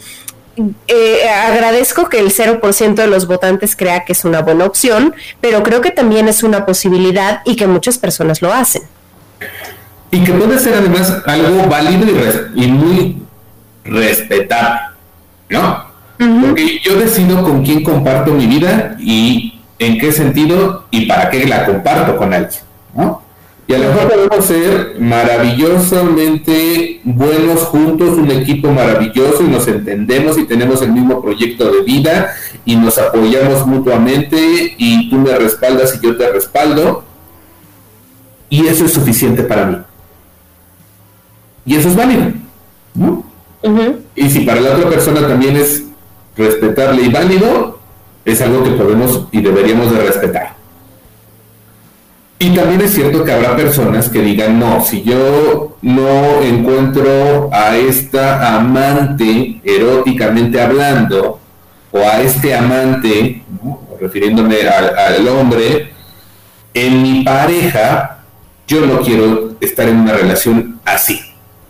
[0.88, 5.62] Eh, agradezco que el 0% de los votantes crea que es una buena opción, pero
[5.62, 8.82] creo que también es una posibilidad y que muchas personas lo hacen.
[10.10, 12.06] Y que puede ser además algo válido
[12.54, 13.22] y, muy
[13.84, 14.80] respetable,
[15.50, 15.84] ¿no?
[16.18, 21.46] Porque yo decido con quién comparto mi vida y en qué sentido y para qué
[21.46, 22.62] la comparto con alguien,
[22.94, 23.25] ¿no?
[23.68, 30.38] Y a lo mejor podemos ser maravillosamente buenos juntos, un equipo maravilloso y nos entendemos
[30.38, 32.32] y tenemos el mismo proyecto de vida
[32.64, 37.02] y nos apoyamos mutuamente y tú me respaldas y yo te respaldo.
[38.48, 39.78] Y eso es suficiente para mí.
[41.64, 42.26] Y eso es válido.
[42.94, 43.24] ¿no?
[44.14, 45.82] Y si para la otra persona también es
[46.36, 47.80] respetable y válido,
[48.24, 50.54] es algo que podemos y deberíamos de respetar.
[52.38, 57.76] Y también es cierto que habrá personas que digan, no, si yo no encuentro a
[57.76, 61.40] esta amante eróticamente hablando,
[61.92, 63.42] o a este amante,
[64.00, 65.92] refiriéndome al, hombre,
[66.74, 68.18] en mi pareja,
[68.66, 71.20] yo no quiero estar en una relación así.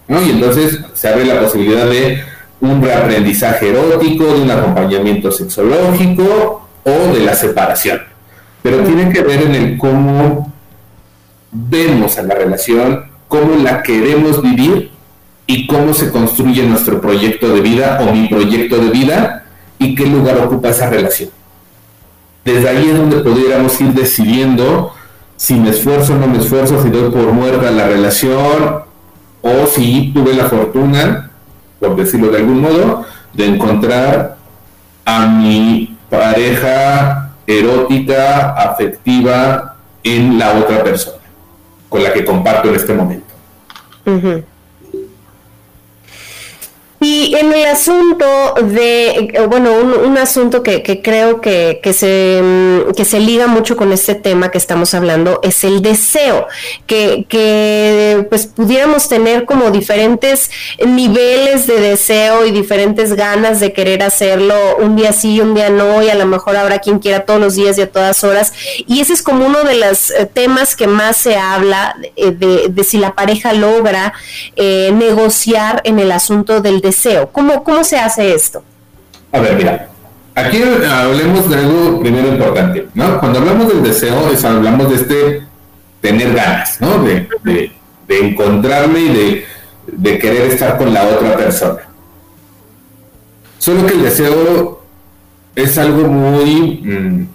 [0.08, 2.24] Y entonces se abre la posibilidad de
[2.60, 8.00] un reaprendizaje erótico, de un acompañamiento sexológico o de la separación.
[8.62, 10.52] Pero tiene que ver en el cómo
[11.56, 14.90] vemos a la relación, cómo la queremos vivir
[15.46, 19.44] y cómo se construye nuestro proyecto de vida o mi proyecto de vida
[19.78, 21.30] y qué lugar ocupa esa relación.
[22.44, 24.92] Desde ahí es donde pudiéramos ir decidiendo
[25.36, 28.82] si me esfuerzo o no me esfuerzo, si doy por muerta la relación
[29.42, 31.30] o si tuve la fortuna,
[31.80, 34.36] por decirlo de algún modo, de encontrar
[35.04, 41.15] a mi pareja erótica, afectiva en la otra persona
[41.96, 43.24] con la que comparto en este momento.
[47.38, 48.26] En el asunto
[48.62, 54.14] de, bueno, un, asunto que, creo que, se, mm, que se liga mucho con este
[54.14, 56.46] tema que estamos hablando es el deseo,
[56.86, 60.50] que, que pues pudiéramos tener como diferentes
[60.84, 66.02] niveles de deseo y diferentes ganas de querer hacerlo un día sí, un día no,
[66.02, 68.52] y a lo mejor habrá quien quiera todos los días y a todas horas.
[68.86, 72.84] Y ese es como uno de los eh, temas que más se habla de, de,
[72.84, 74.12] si la pareja logra
[74.54, 77.25] eh, negociar en el asunto del deseo.
[77.32, 78.62] ¿Cómo, cómo se hace esto?
[79.32, 79.88] A ver, mira,
[80.34, 83.18] aquí hablemos de algo primero importante, ¿no?
[83.18, 85.42] Cuando hablamos del deseo, es, hablamos de este
[86.00, 87.02] tener ganas, ¿no?
[87.02, 87.72] De, de,
[88.08, 89.44] encontrarme y de,
[89.86, 91.80] de, querer estar con la otra persona.
[93.58, 94.82] Solo que el deseo
[95.54, 97.26] es algo muy, mm,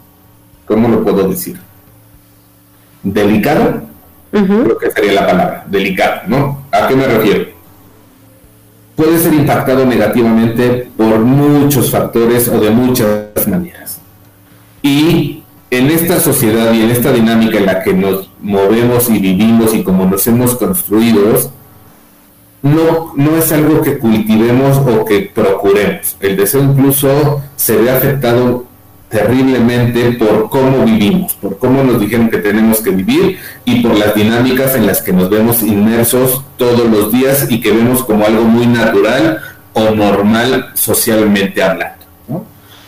[0.66, 1.60] ¿cómo lo puedo decir?
[3.04, 3.82] Delicado,
[4.32, 6.64] creo que sería la palabra, delicado, ¿no?
[6.72, 7.61] ¿A qué me refiero?
[9.02, 14.00] Puede ser impactado negativamente por muchos factores o de muchas maneras.
[14.84, 15.42] Y
[15.72, 19.82] en esta sociedad y en esta dinámica en la que nos movemos y vivimos y
[19.82, 21.34] como nos hemos construido,
[22.62, 26.16] no, no es algo que cultivemos o que procuremos.
[26.20, 28.66] El deseo incluso se ve afectado
[29.12, 34.16] terriblemente por cómo vivimos, por cómo nos dijeron que tenemos que vivir y por las
[34.16, 38.46] dinámicas en las que nos vemos inmersos todos los días y que vemos como algo
[38.46, 39.42] muy natural
[39.74, 42.01] o normal socialmente hablando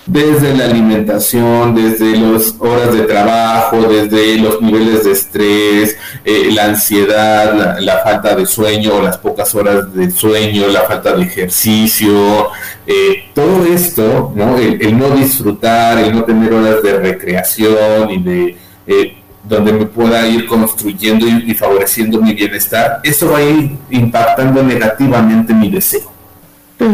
[0.06, 6.66] desde la alimentación, desde las horas de trabajo, desde los niveles de estrés, eh, la
[6.66, 12.50] ansiedad, la, falta de sueño, las pocas horas de sueño, la falta de ejercicio,
[12.86, 14.58] eh, todo esto, ¿no?
[14.58, 20.28] El, no disfrutar, el no tener horas de recreación y de eh, donde me pueda
[20.28, 26.12] ir construyendo y, favoreciendo mi bienestar, eso va a ir impactando negativamente mi deseo.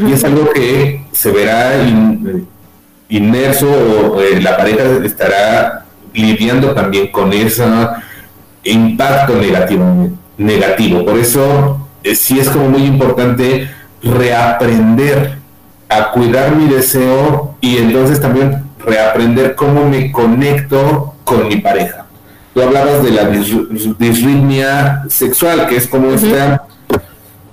[0.08, 1.74] Y es algo que se verá
[3.10, 7.64] inmerso o eh, la pareja estará lidiando también con ese
[8.64, 10.10] impacto negativo.
[10.38, 11.06] negativo.
[11.06, 13.70] Por eso eh, sí es como muy importante
[14.02, 15.38] reaprender
[15.90, 22.06] a cuidar mi deseo y entonces también reaprender cómo me conecto con mi pareja.
[22.54, 26.64] Tú hablabas de la disritmia sexual, que es como está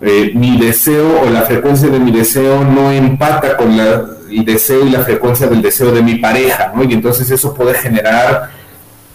[0.01, 4.87] eh, mi deseo o la frecuencia de mi deseo no empata con la el deseo
[4.87, 6.85] y la frecuencia del deseo de mi pareja, ¿no?
[6.85, 8.51] Y entonces eso puede generar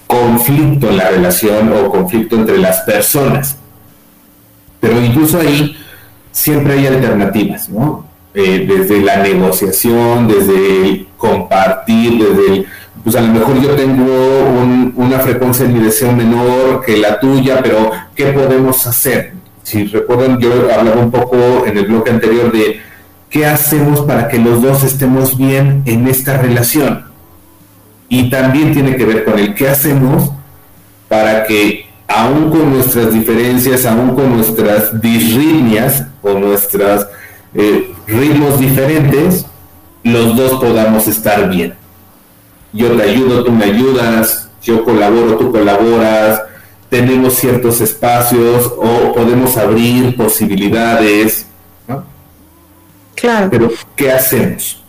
[0.08, 3.58] conflicto en la relación o conflicto entre las personas.
[4.80, 5.78] Pero incluso ahí
[6.32, 8.06] siempre hay alternativas, ¿no?
[8.34, 12.66] Eh, desde la negociación, desde el compartir, desde el,
[13.04, 14.06] pues a lo mejor yo tengo
[14.96, 19.34] una frecuencia en mi deseo menor que la tuya, pero ¿qué podemos hacer?
[19.64, 22.82] Si recuerdan, yo hablaba un poco en el bloque anterior de
[23.32, 27.06] ¿qué hacemos para que los dos estemos bien en esta relación?
[28.10, 30.32] Y también tiene que ver con el qué hacemos
[31.08, 37.08] para que aún con nuestras diferencias, aún con nuestras disritmias o nuestros
[37.54, 39.46] eh, ritmos diferentes,
[40.04, 41.74] los dos podamos estar bien.
[42.74, 46.42] Yo te ayudo, tú me ayudas, yo colaboro, tú colaboras,
[46.90, 51.46] tenemos ciertos espacios o podemos abrir posibilidades,
[53.22, 53.50] Claro.
[53.52, 54.82] Pero, ¿qué hacemos?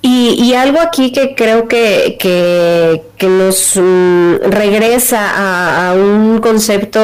[0.00, 7.00] Y, algo aquí que creo que, que nos mm, regresa a, un concepto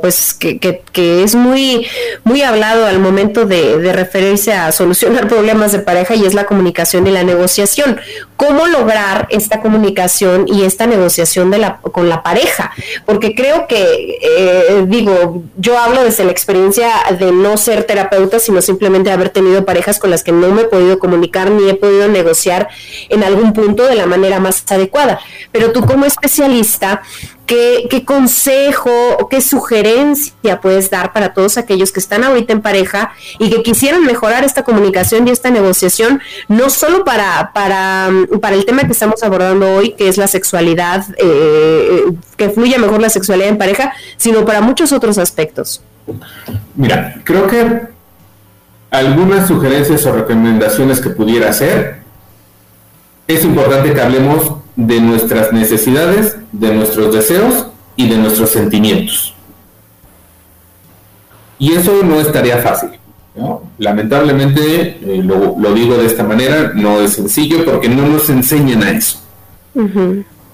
[0.00, 1.86] pues que, que, es muy,
[2.24, 6.46] muy hablado al momento de, de, referirse a solucionar problemas de pareja y es la
[6.46, 8.00] comunicación y la negociación.
[8.36, 12.72] ¿Cómo lograr esta comunicación y esta negociación de la, con la pareja?
[13.06, 18.60] Porque creo que, eh, digo, yo hablo desde la experiencia de no ser terapeuta, sino
[18.60, 22.08] simplemente haber tenido parejas con las que no me he podido comunicar ni he podido
[22.08, 22.68] negociar
[23.08, 25.18] en algún punto de la manera más adecuada.
[25.52, 27.02] Pero tú como especialista,
[27.46, 33.12] ¿qué, consejo o qué sugerencia puedes dar para todos aquellos que están ahorita en pareja
[33.38, 38.10] y que quisieran mejorar esta comunicación y esta negociación, no solo para, para,
[38.40, 42.04] para el tema que estamos abordando hoy, que es la sexualidad, eh,
[42.36, 45.82] que fluya mejor la sexualidad en pareja, sino para muchos otros aspectos?
[46.74, 47.96] Mira, creo que
[48.90, 52.00] algunas sugerencias o recomendaciones que pudiera hacer,
[53.26, 57.66] es importante que hablemos de nuestras necesidades, de nuestros deseos
[57.96, 59.34] y de nuestros sentimientos.
[61.58, 62.90] Y eso no es tarea fácil.
[63.78, 68.90] Lamentablemente, eh, lo, digo de esta manera, no es sencillo porque no nos enseñan a
[68.90, 69.18] eso.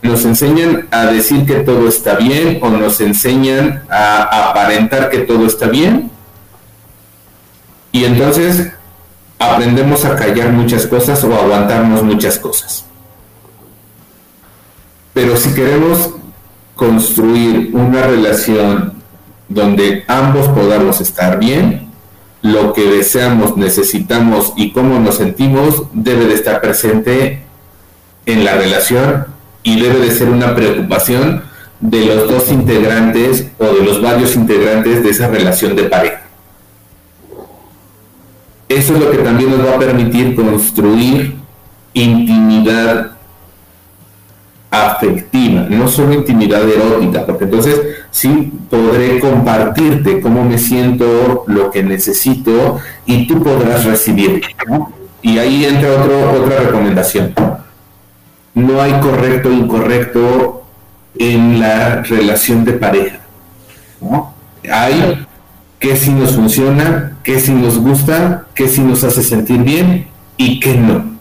[0.02, 5.46] Nos enseñan a decir que todo está bien o nos enseñan a aparentar que todo
[5.46, 6.10] está bien.
[7.92, 8.72] Y entonces
[9.38, 12.84] aprendemos a callar muchas cosas o a aguantarnos muchas cosas.
[15.22, 16.10] Pero si queremos
[16.74, 18.94] construir una relación
[19.48, 21.92] donde ambos podamos estar bien,
[22.42, 27.40] lo que deseamos, necesitamos y cómo nos sentimos debe de estar presente
[28.26, 29.26] en la relación
[29.62, 31.44] y debe de ser una preocupación
[31.78, 36.22] de los dos integrantes o de los varios integrantes de esa relación de pareja.
[38.68, 41.36] Eso es lo que también nos va a permitir construir
[41.94, 43.11] intimidad
[44.72, 47.78] afectiva, no solo intimidad erótica, porque entonces
[48.10, 54.42] sí podré compartirte cómo me siento, lo que necesito y tú podrás recibir.
[55.20, 57.34] Y ahí entra otro, otra recomendación.
[58.54, 60.64] No hay correcto o incorrecto
[61.18, 63.20] en la relación de pareja.
[64.70, 65.26] Hay
[65.78, 70.06] qué si nos funciona, qué si nos gusta, qué si nos hace sentir bien
[70.38, 71.12] y qué no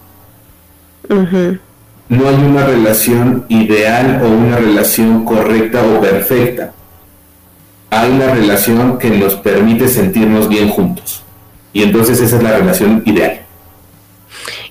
[2.11, 6.73] no hay una relación ideal o una relación correcta o perfecta.
[7.89, 11.23] Hay una relación que nos permite sentirnos bien juntos.
[11.71, 13.39] Y entonces esa es la relación ideal.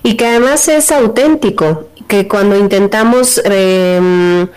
[0.03, 4.47] Y que además es auténtico, que cuando intentamos em,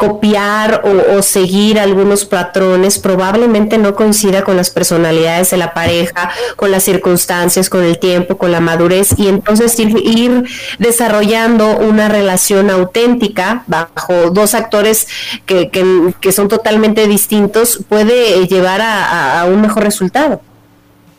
[0.00, 0.82] copiar
[1.14, 6.84] o, seguir algunos patrones probablemente no coincida con las personalidades de la pareja, con las
[6.84, 10.44] circunstancias, con el tiempo, con la madurez y entonces ir,
[10.78, 15.06] desarrollando una relación auténtica bajo dos actores
[15.44, 20.40] que, que, son totalmente distintos puede llevar a, a un mejor resultado.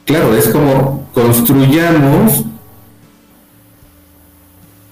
[0.06, 2.46] Claro, es como construyamos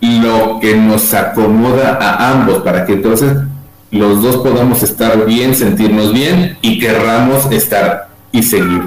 [0.02, 3.32] lo que nos acomoda a ambos para que entonces
[3.92, 8.84] los dos podamos estar bien, sentirnos bien y querramos estar y seguir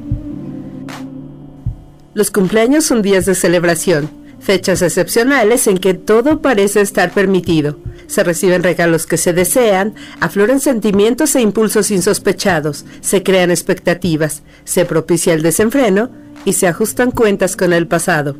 [2.15, 4.09] Los cumpleaños son días de celebración,
[4.39, 7.77] fechas excepcionales en que todo parece estar permitido.
[8.11, 14.83] Se reciben regalos que se desean, afloran sentimientos e impulsos insospechados, se crean expectativas, se
[14.83, 16.11] propicia el desenfreno
[16.43, 18.35] y se ajustan cuentas con el pasado.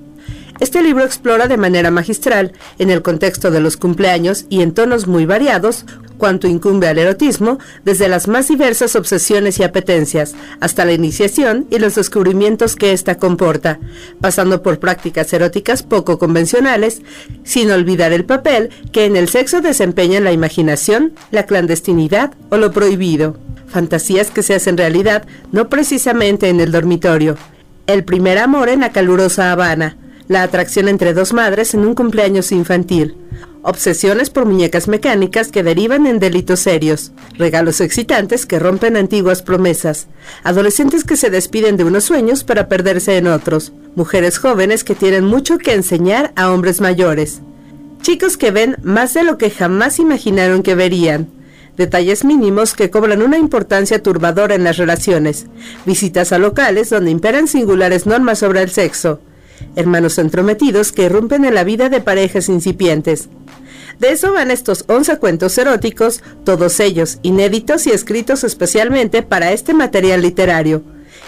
[0.60, 5.08] Este libro explora de manera magistral, en el contexto de los cumpleaños y en tonos
[5.08, 5.86] muy variados,
[6.18, 11.80] cuanto incumbe al erotismo, desde las más diversas obsesiones y apetencias, hasta la iniciación y
[11.80, 13.80] los descubrimientos que ésta comporta,
[14.22, 17.02] pasando por prácticas eróticas poco convencionales,
[17.43, 22.72] sin olvidar el papel que en el sexo desempeña la imaginación, la clandestinidad o lo
[22.72, 23.38] prohibido.
[23.66, 27.36] Fantasías que se hacen realidad no precisamente en el dormitorio.
[27.88, 29.97] El primer amor en la calurosa Habana,
[30.32, 33.18] la atracción entre dos madres en un cumpleaños infantil,
[33.64, 40.08] obsesiones por muñecas mecánicas que derivan en delitos serios, regalos excitantes que rompen antiguas promesas,
[40.46, 45.26] adolescentes que se despiden de unos sueños para perderse en otros, mujeres jóvenes que tienen
[45.26, 47.42] mucho que enseñar a hombres mayores,
[48.02, 51.28] chicos que ven más de lo que jamás imaginaron que verían,
[51.76, 55.48] detalles mínimos que cobran una importancia turbadora en las relaciones,
[55.86, 59.20] visitas a locales donde imperan singulares normas sobre el sexo,
[59.76, 63.30] hermanos entrometidos que irrumpen en la vida de parejas incipientes.
[63.99, 69.74] De eso van estos 11 cuentos eróticos, todos ellos inéditos y escritos especialmente para este
[69.74, 70.82] material literario,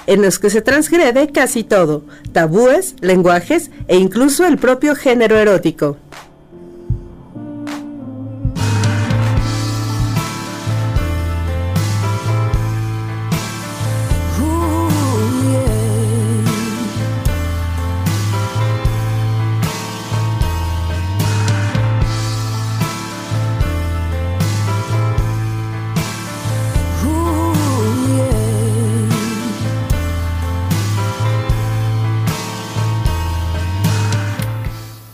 [0.07, 5.97] en los que se transgrede casi todo, tabúes, lenguajes e incluso el propio género erótico.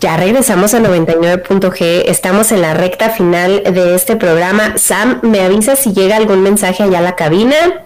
[0.10, 4.76] Ya regresamos a 99.g, estamos en la recta final de este programa.
[4.76, 7.86] Sam, ¿me avisa si llega algún mensaje allá a la cabina?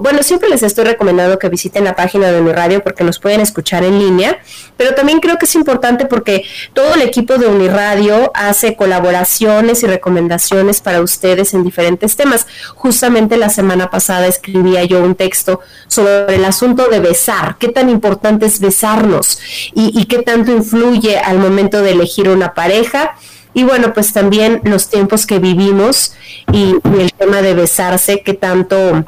[0.00, 3.84] bueno, siempre les estoy recomendando que visiten la página de Uniradio porque nos pueden escuchar
[3.84, 4.38] en línea,
[4.76, 9.86] pero también creo que es importante porque todo el equipo de Uniradio hace colaboraciones y
[9.86, 12.46] recomendaciones para ustedes en diferentes temas.
[12.74, 17.88] Justamente la semana pasada escribía yo un texto sobre el asunto de besar, qué tan
[17.88, 19.38] importante es besarnos
[19.74, 23.16] y, qué tanto influye al momento de elegir una pareja.
[23.54, 26.14] Y bueno, pues también los tiempos que vivimos
[26.52, 29.04] y, el tema de besarse, qué tanto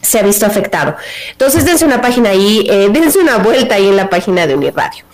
[0.00, 0.96] se ha visto afectado.
[1.30, 5.04] Entonces, dense una página ahí, eh, dense una vuelta ahí en la página de Uniradio.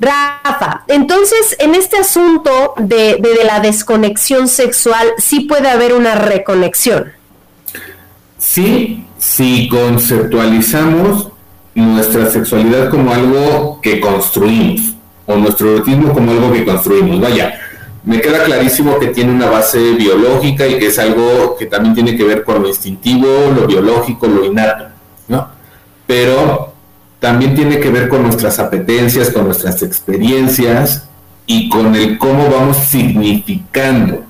[0.00, 7.12] Rafa, entonces, en este asunto de, de la desconexión sexual, sí puede haber una reconexión.
[8.38, 11.28] Sí, si conceptualizamos
[11.74, 14.94] nuestra sexualidad como algo que construimos,
[15.26, 17.60] o nuestro erotismo como algo que construimos, vaya,
[18.04, 22.16] me queda clarísimo que tiene una base biológica y que es algo que también tiene
[22.16, 24.86] que ver con lo instintivo, lo biológico, lo innato,
[25.26, 25.48] ¿no?
[26.06, 26.72] Pero
[27.18, 31.06] también tiene que ver con nuestras apetencias, con nuestras experiencias
[31.44, 34.22] y con el cómo vamos significando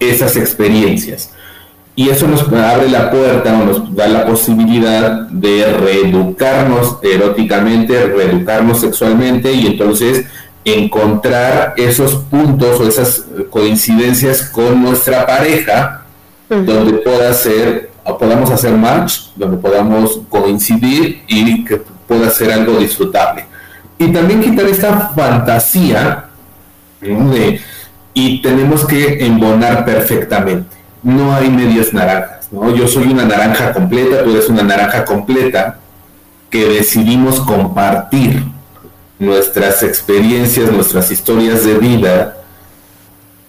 [0.00, 1.30] esas experiencias
[1.96, 8.80] y eso nos abre la puerta o nos da la posibilidad de reeducarnos eróticamente, reeducarnos
[8.80, 10.26] sexualmente y entonces
[10.64, 16.04] encontrar esos puntos o esas coincidencias con nuestra pareja
[16.48, 23.46] donde pueda ser podamos hacer match, donde podamos coincidir y que pueda ser algo disfrutable.
[23.98, 26.26] Y también quitar esta fantasía
[27.00, 27.60] de
[28.12, 32.74] y tenemos que embonar perfectamente no hay medias naranjas, ¿no?
[32.74, 35.78] Yo soy una naranja completa, tú eres una naranja completa,
[36.50, 38.42] que decidimos compartir
[39.18, 42.36] nuestras experiencias, nuestras historias de vida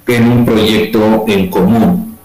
[0.08, 2.16] en un proyecto en común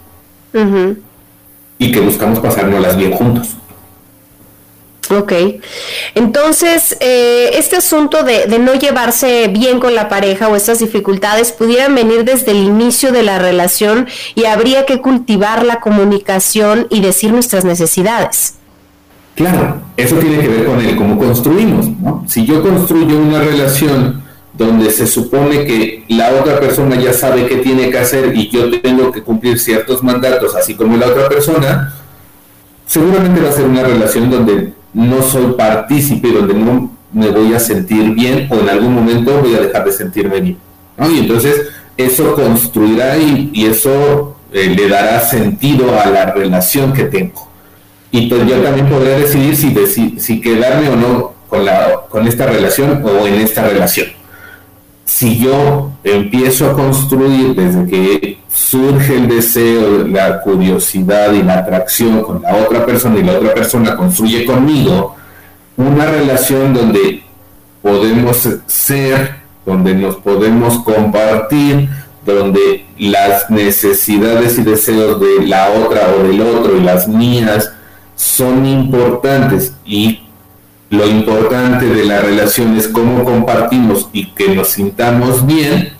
[1.78, 3.56] y que buscamos pasárnoslas bien juntos.
[5.12, 5.32] Ok,
[6.14, 11.96] entonces eh, este asunto de, no llevarse bien con la pareja o estas dificultades pudieran
[11.96, 14.06] venir desde el inicio de la relación
[14.36, 18.54] y habría que cultivar la comunicación y decir nuestras necesidades.
[19.34, 21.88] Claro, eso tiene que ver con el cómo construimos.
[21.88, 22.24] ¿no?
[22.28, 27.56] Si yo construyo una relación donde se supone que la otra persona ya sabe qué
[27.56, 31.94] tiene que hacer y yo tengo que cumplir ciertos mandatos, así como la otra persona,
[32.86, 37.60] seguramente va a ser una relación donde no soy partícipe, donde no me voy a
[37.60, 40.58] sentir bien o en algún momento voy a dejar de sentirme bien.
[40.98, 47.48] Y entonces eso construirá y, eso eh, le dará sentido a la relación que tengo.
[48.10, 52.46] Y pues yo también podré decidir si, si quedarme o no con, la, con esta
[52.46, 54.08] relación o en esta relación.
[55.04, 62.22] Si yo empiezo a construir desde que surge el deseo, la curiosidad y la atracción
[62.22, 65.16] con la otra persona y la otra persona construye conmigo
[65.76, 67.22] una relación donde
[67.82, 71.88] podemos ser, donde nos podemos compartir,
[72.24, 77.72] donde las necesidades y deseos de la otra o del otro y las mías
[78.14, 79.74] son importantes.
[79.86, 80.20] Y
[80.90, 85.92] lo importante de la relación es cómo compartimos y que nos sintamos bien,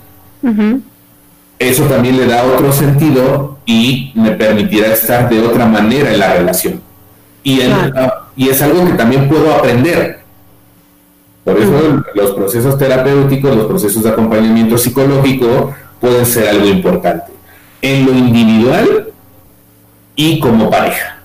[1.60, 6.32] eso también le da otro sentido y me permitirá estar de otra manera en la
[6.32, 6.80] relación.
[7.44, 7.60] Y,
[8.34, 10.20] y es algo que también puedo aprender.
[11.44, 17.30] Por eso los procesos terapéuticos, los procesos de acompañamiento psicológico pueden ser algo importante.
[17.82, 19.08] En lo individual
[20.16, 21.19] y como pareja.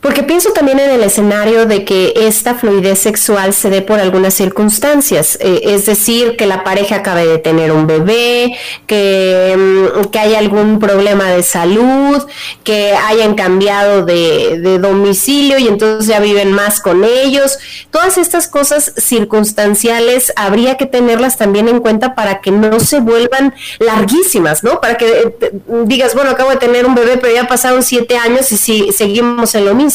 [0.00, 4.32] Porque pienso también en el escenario de que esta fluidez sexual se dé por algunas
[4.32, 10.18] circunstancias, eh, es decir, que la pareja acabe de tener un bebé, que, mm, que
[10.20, 12.24] haya algún problema de salud,
[12.62, 17.58] que hayan cambiado de, de, domicilio y entonces ya viven más con ellos.
[17.90, 23.52] Todas estas cosas circunstanciales habría que tenerlas también en cuenta para que no se vuelvan
[23.80, 24.80] larguísimas, ¿no?
[24.80, 25.52] Para que eh,
[25.86, 29.56] digas, bueno, acabo de tener un bebé, pero ya pasaron siete años y si seguimos
[29.56, 29.87] en lo mismo.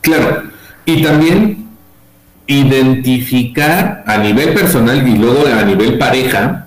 [0.00, 0.42] Claro,
[0.84, 1.68] y también
[2.46, 6.66] identificar a nivel personal y luego a nivel pareja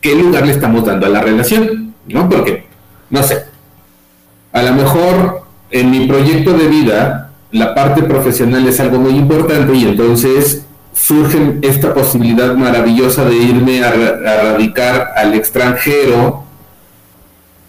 [0.00, 2.28] qué lugar le estamos dando a la relación, ¿no?
[2.28, 2.66] Porque,
[3.08, 3.44] no sé,
[4.52, 9.74] a lo mejor en mi proyecto de vida la parte profesional es algo muy importante
[9.74, 16.44] y entonces surge esta posibilidad maravillosa de irme a, a radicar al extranjero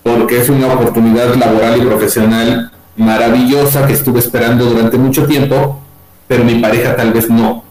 [0.03, 5.82] porque es una oportunidad laboral y profesional maravillosa que estuve esperando durante mucho tiempo,
[6.28, 7.64] pero mi pareja tal vez no,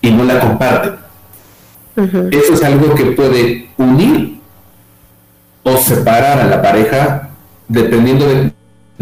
[0.00, 0.92] y no la comparte.
[1.96, 4.40] Eso es algo que puede unir
[5.62, 7.30] o separar a la pareja
[7.68, 8.52] dependiendo de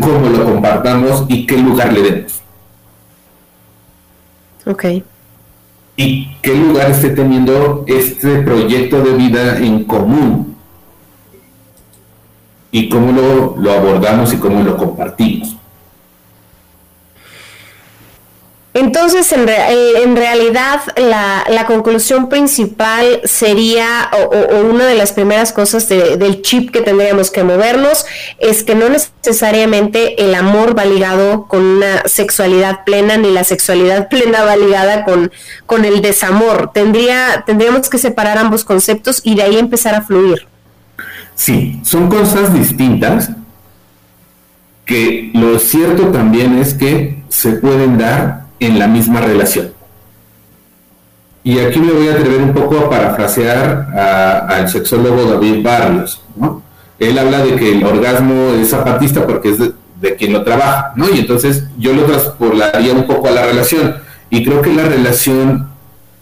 [0.00, 2.42] cómo lo compartamos y qué lugar le demos.
[4.66, 4.84] Ok.
[5.96, 10.51] Y qué lugar esté teniendo este proyecto de vida en común
[12.74, 15.56] y cómo lo, abordamos y cómo lo compartimos.
[18.74, 25.52] Entonces, en, eh, en realidad, la, la, conclusión principal sería, o, una de las primeras
[25.52, 28.06] cosas del chip que tendríamos que movernos,
[28.38, 34.08] es que no necesariamente el amor va ligado con una sexualidad plena, ni la sexualidad
[34.10, 35.30] plena va ligada con,
[35.66, 36.70] con el desamor.
[36.72, 40.48] Tendría, tendríamos que separar ambos conceptos y de ahí empezar a fluir.
[41.42, 43.32] Sí, son cosas distintas
[44.84, 49.72] que lo cierto también es que se pueden dar en la misma relación.
[51.42, 53.88] Y aquí me voy a atrever un poco a parafrasear
[54.48, 56.22] al sexólogo David Barrios.
[56.36, 56.62] ¿no?
[57.00, 61.10] Él habla de que el orgasmo es zapatista porque es de, quien lo trabaja, ¿no?
[61.10, 63.96] Y entonces yo lo transpolaría un poco a la relación.
[64.30, 65.70] Y creo que la relación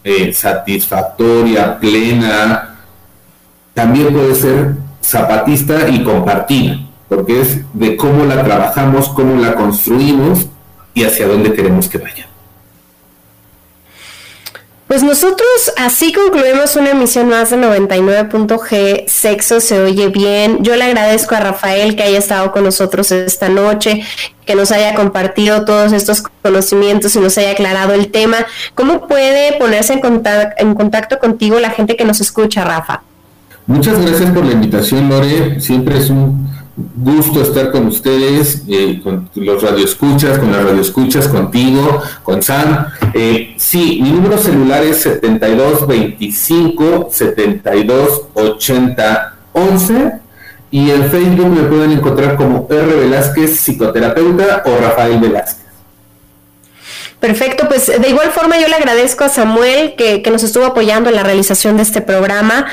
[0.02, 2.78] eh, satisfactoria, plena,
[3.74, 6.78] también puede ser zapatista y compartida,
[7.08, 10.46] porque es de cómo la trabajamos, cómo la construimos
[10.94, 12.30] y hacia dónde queremos que vaya.
[14.90, 20.64] Pues nosotros así concluimos una emisión más de 99.g, Sexo se oye bien.
[20.64, 24.02] Yo le agradezco a Rafael que haya estado con nosotros esta noche,
[24.44, 28.38] que nos haya compartido todos estos conocimientos y nos haya aclarado el tema.
[28.74, 33.02] ¿Cómo puede ponerse en contacto, en contacto contigo la gente que nos escucha, Rafa?
[33.70, 35.60] Muchas gracias por la invitación, Lore.
[35.60, 36.48] Siempre es un
[36.96, 42.86] gusto estar con ustedes, eh, con los radioescuchas, con las radioescuchas, contigo, con Sam.
[43.14, 50.12] Eh, sí, mi número celular es 7225 7280 11
[50.72, 52.96] y en Facebook me pueden encontrar como R.
[52.96, 55.59] Velázquez, psicoterapeuta o Rafael Velázquez.
[57.20, 61.16] Perfecto, pues de igual forma yo le agradezco a Samuel que, nos estuvo apoyando en
[61.16, 62.66] la realización de este programa.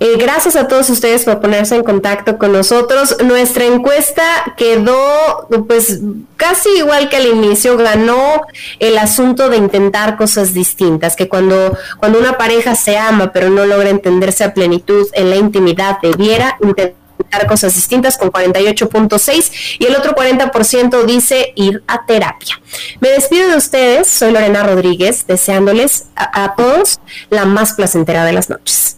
[0.00, 3.16] Eh, gracias a todos ustedes por ponerse en contacto con nosotros.
[3.24, 4.24] Nuestra encuesta
[4.56, 6.00] quedó pues
[6.36, 8.42] casi igual que al inicio, ganó
[8.80, 13.66] el asunto de intentar cosas distintas, que cuando, cuando una pareja se ama pero no
[13.66, 17.05] logra entenderse a plenitud en la intimidad debiera intentar
[17.46, 22.60] cosas distintas con 48.6 y el otro 40% dice ir a terapia.
[23.00, 27.00] Me despido de ustedes, soy Lorena Rodríguez, deseándoles a todos
[27.30, 28.96] la más placentera de las noches.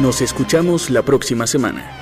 [0.00, 2.01] Nos escuchamos la próxima semana.